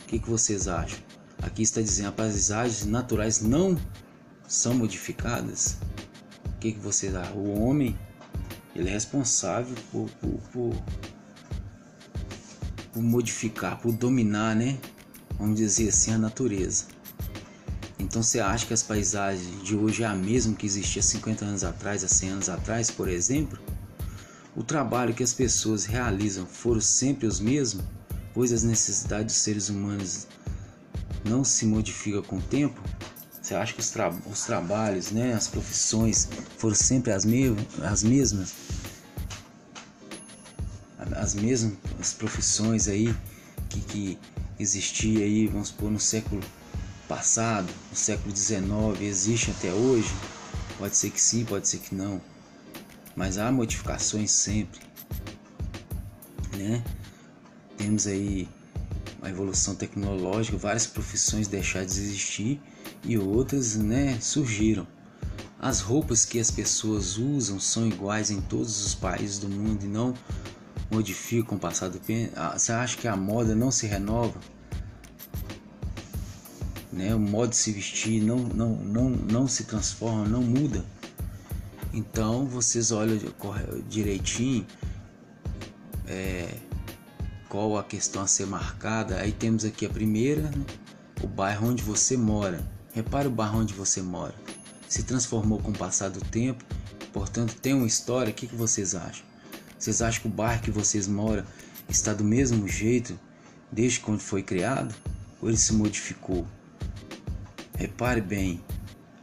O 0.02 0.06
que, 0.08 0.18
que 0.18 0.28
vocês 0.28 0.68
acham? 0.68 0.98
Aqui 1.40 1.62
está 1.62 1.80
dizendo 1.80 2.08
as 2.10 2.16
paisagens 2.16 2.86
naturais 2.88 3.40
não 3.40 3.78
são 4.48 4.74
modificadas. 4.74 5.78
O 6.56 6.58
que, 6.60 6.72
que 6.72 6.80
vocês 6.80 7.14
acham? 7.14 7.38
O 7.38 7.62
homem 7.62 7.96
ele 8.76 8.90
é 8.90 8.94
responsável 8.94 9.76
por, 9.92 10.10
por, 10.10 10.40
por 10.52 10.74
por 12.92 13.02
modificar, 13.04 13.80
por 13.80 13.92
dominar, 13.92 14.56
né? 14.56 14.80
Vamos 15.38 15.58
dizer 15.58 15.90
assim, 15.90 16.14
a 16.14 16.18
natureza. 16.18 16.86
Então 18.04 18.22
você 18.22 18.42
acha 18.42 18.66
que 18.66 18.74
as 18.74 18.84
paisagens 18.84 19.64
de 19.64 19.76
hoje 19.76 20.04
é 20.04 20.06
a 20.06 20.14
mesma 20.14 20.54
que 20.54 20.66
existia 20.66 21.02
50 21.02 21.46
anos 21.46 21.64
atrás, 21.64 22.04
há 22.04 22.08
100 22.08 22.30
anos 22.30 22.50
atrás, 22.50 22.92
por 22.92 23.08
exemplo? 23.08 23.58
O 24.56 24.62
trabalho 24.62 25.14
que 25.14 25.24
as 25.24 25.34
pessoas 25.34 25.86
realizam 25.86 26.46
foram 26.46 26.82
sempre 26.82 27.26
os 27.26 27.40
mesmos, 27.40 27.86
pois 28.34 28.52
as 28.52 28.62
necessidades 28.62 29.34
dos 29.34 29.44
seres 29.44 29.70
humanos 29.70 30.28
não 31.24 31.46
se 31.46 31.66
modificam 31.66 32.22
com 32.22 32.38
o 32.38 32.42
tempo? 32.42 32.82
Você 33.42 33.56
acha 33.56 33.74
que 33.74 33.80
os, 33.80 33.90
tra 33.90 34.10
os 34.10 34.46
trabalhos, 34.46 35.12
né, 35.12 35.34
as 35.34 35.48
profissões 35.48 36.28
foram 36.58 36.76
sempre 36.76 37.14
as, 37.14 37.24
me 37.24 37.56
as 37.82 38.04
mesmas? 38.04 38.54
as 41.16 41.36
mesmas 41.36 42.14
profissões 42.18 42.88
aí 42.88 43.14
que, 43.70 43.80
que 43.82 44.20
existia 44.60 45.24
aí, 45.24 45.48
vamos 45.48 45.70
supor, 45.70 45.90
no 45.90 46.00
século 46.00 46.42
passado, 47.08 47.72
no 47.90 47.96
século 47.96 48.36
XIX, 48.36 49.02
existe 49.02 49.52
até 49.52 49.72
hoje? 49.72 50.14
Pode 50.78 50.96
ser 50.96 51.10
que 51.10 51.22
sim, 51.22 51.46
pode 51.46 51.68
ser 51.68 51.78
que 51.78 51.94
não. 51.94 52.22
Mas 53.16 53.38
há 53.38 53.52
modificações 53.52 54.32
sempre, 54.32 54.80
né? 56.58 56.84
Temos 57.78 58.08
aí 58.08 58.50
a 59.22 59.30
evolução 59.30 59.76
tecnológica, 59.76 60.58
várias 60.58 60.86
profissões 60.86 61.48
deixaram 61.48 61.86
de 61.86 61.92
existir 61.94 62.62
e 63.04 63.18
outras, 63.18 63.76
né, 63.76 64.18
surgiram. 64.20 64.88
As 65.60 65.80
roupas 65.80 66.26
que 66.26 66.40
as 66.40 66.52
pessoas 66.52 67.18
usam 67.18 67.60
são 67.60 67.88
iguais 67.88 68.30
em 68.30 68.42
todos 68.42 68.86
os 68.86 68.94
países 68.94 69.40
do 69.40 69.48
mundo 69.48 69.86
e 69.86 69.88
não 69.88 70.14
modifica 70.92 71.48
com 71.48 71.56
o 71.56 71.60
passar 71.60 71.90
do 71.90 72.00
tempo? 72.00 72.34
Ah, 72.36 72.58
você 72.58 72.72
acha 72.74 72.98
que 72.98 73.08
a 73.08 73.16
moda 73.16 73.56
não 73.56 73.72
se 73.72 73.88
renova? 73.88 74.40
Né? 76.94 77.14
O 77.16 77.20
modo 77.20 77.50
de 77.50 77.56
se 77.56 77.72
vestir 77.72 78.22
não, 78.22 78.38
não, 78.38 78.76
não, 78.76 79.10
não 79.10 79.48
se 79.48 79.64
transforma, 79.64 80.26
não 80.26 80.44
muda. 80.44 80.86
Então 81.92 82.46
vocês 82.46 82.92
olham 82.92 83.20
direitinho 83.90 84.66
é, 86.08 86.56
qual 87.50 87.78
a 87.78 87.84
questão 87.84 88.22
a 88.22 88.28
ser 88.28 88.46
marcada. 88.46 89.18
Aí 89.18 89.32
temos 89.32 89.66
aqui 89.66 89.86
a 89.86 89.90
primeira, 89.90 90.44
né? 90.44 90.66
o 91.22 91.28
bairro 91.28 91.68
onde 91.68 91.82
você 91.82 92.16
mora. 92.16 92.64
Repare 92.94 93.28
o 93.28 93.32
bairro 93.32 93.60
onde 93.60 93.74
você 93.74 94.02
mora. 94.02 94.36
Se 94.88 95.02
transformou 95.02 95.60
com 95.60 95.72
o 95.72 95.78
passar 95.78 96.10
do 96.10 96.22
tempo, 96.22 96.64
portanto 97.12 97.56
tem 97.56 97.74
uma 97.74 97.88
história. 97.88 98.30
O 98.30 98.34
que, 98.34 98.46
que 98.46 98.56
vocês 98.56 98.94
acham? 98.94 99.26
Vocês 99.80 100.02
acham 100.02 100.22
que 100.22 100.28
o 100.28 100.32
bairro 100.32 100.62
que 100.62 100.72
vocês 100.72 101.08
moram 101.08 101.44
está 101.90 102.14
do 102.14 102.24
mesmo 102.24 102.68
jeito 102.68 103.20
desde 103.72 104.00
quando 104.00 104.20
foi 104.20 104.44
criado? 104.44 104.94
Ou 105.42 105.50
ele 105.50 105.58
se 105.58 105.74
modificou? 105.74 106.48
Repare 107.84 108.22
bem 108.22 108.64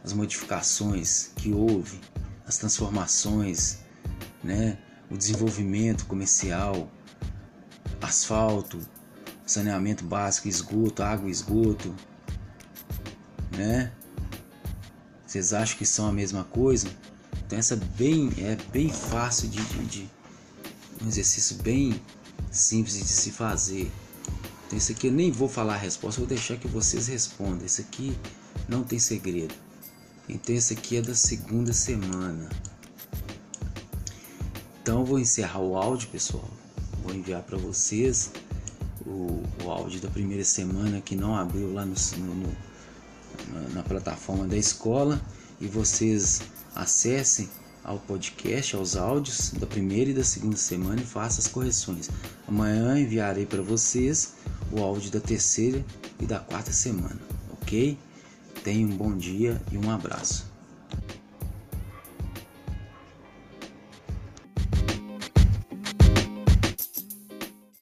as 0.03 0.13
modificações 0.13 1.31
que 1.35 1.51
houve, 1.51 1.99
as 2.45 2.59
transformações, 2.59 3.79
né? 4.43 4.77
o 5.09 5.17
desenvolvimento 5.17 6.05
comercial, 6.05 6.87
asfalto, 7.99 8.79
saneamento 9.47 10.03
básico, 10.03 10.47
esgoto, 10.47 11.01
água 11.01 11.27
e 11.27 11.31
esgoto, 11.31 11.91
né? 13.57 13.91
Vocês 15.25 15.53
acham 15.53 15.75
que 15.79 15.85
são 15.85 16.05
a 16.05 16.11
mesma 16.11 16.43
coisa? 16.43 16.87
Então 17.43 17.57
essa 17.57 17.75
bem 17.75 18.31
é 18.37 18.55
bem 18.71 18.89
fácil 18.89 19.49
de, 19.49 19.59
de, 19.59 19.85
de 19.85 20.09
um 21.03 21.07
exercício 21.07 21.55
bem 21.63 21.99
simples 22.51 22.99
de 22.99 23.07
se 23.07 23.31
fazer. 23.31 23.91
Então, 24.67 24.77
esse 24.77 24.91
aqui 24.91 25.07
eu 25.07 25.11
nem 25.11 25.31
vou 25.31 25.49
falar 25.49 25.73
a 25.73 25.77
resposta, 25.77 26.21
vou 26.21 26.27
deixar 26.27 26.57
que 26.57 26.67
vocês 26.67 27.07
respondam. 27.07 27.65
Esse 27.65 27.81
aqui 27.81 28.15
não 28.67 28.83
tem 28.83 28.99
segredo. 28.99 29.53
Então, 30.27 30.55
esse 30.55 30.73
aqui 30.73 30.97
é 30.97 31.01
da 31.01 31.15
segunda 31.15 31.73
semana. 31.73 32.49
Então, 34.81 35.03
vou 35.03 35.19
encerrar 35.19 35.59
o 35.59 35.75
áudio, 35.75 36.09
pessoal. 36.09 36.49
Vou 37.03 37.13
enviar 37.13 37.43
para 37.43 37.57
vocês 37.57 38.31
o, 39.05 39.43
o, 39.63 39.69
áudio 39.69 39.99
da 39.99 40.09
primeira 40.09 40.43
semana 40.43 41.01
que 41.01 41.15
não 41.15 41.35
abriu 41.35 41.73
lá 41.73 41.85
no, 41.85 41.95
no, 42.17 42.55
na, 43.53 43.69
na 43.73 43.83
plataforma 43.83 44.47
da 44.47 44.57
escola. 44.57 45.21
e 45.59 45.67
vocês 45.67 46.41
acessem 46.75 47.49
ao 47.83 47.97
podcast, 47.99 48.75
aos 48.75 48.95
áudios 48.95 49.51
da 49.51 49.65
primeira 49.65 50.11
e 50.11 50.13
da 50.13 50.23
segunda 50.23 50.57
semana 50.57 51.01
e 51.01 51.05
façam 51.05 51.39
as 51.39 51.47
correções. 51.47 52.09
Amanhã 52.47 52.99
enviarei 52.99 53.45
para 53.45 53.61
vocês 53.61 54.35
o 54.71 54.81
áudio 54.81 55.11
da 55.11 55.19
terceira 55.19 55.83
e 56.19 56.25
da 56.25 56.39
quarta 56.39 56.71
semana, 56.71 57.19
ok? 57.51 57.97
Tenha 58.63 58.85
um 58.85 58.95
bom 58.95 59.15
dia 59.15 59.59
e 59.71 59.77
um 59.77 59.89
abraço. 59.89 60.50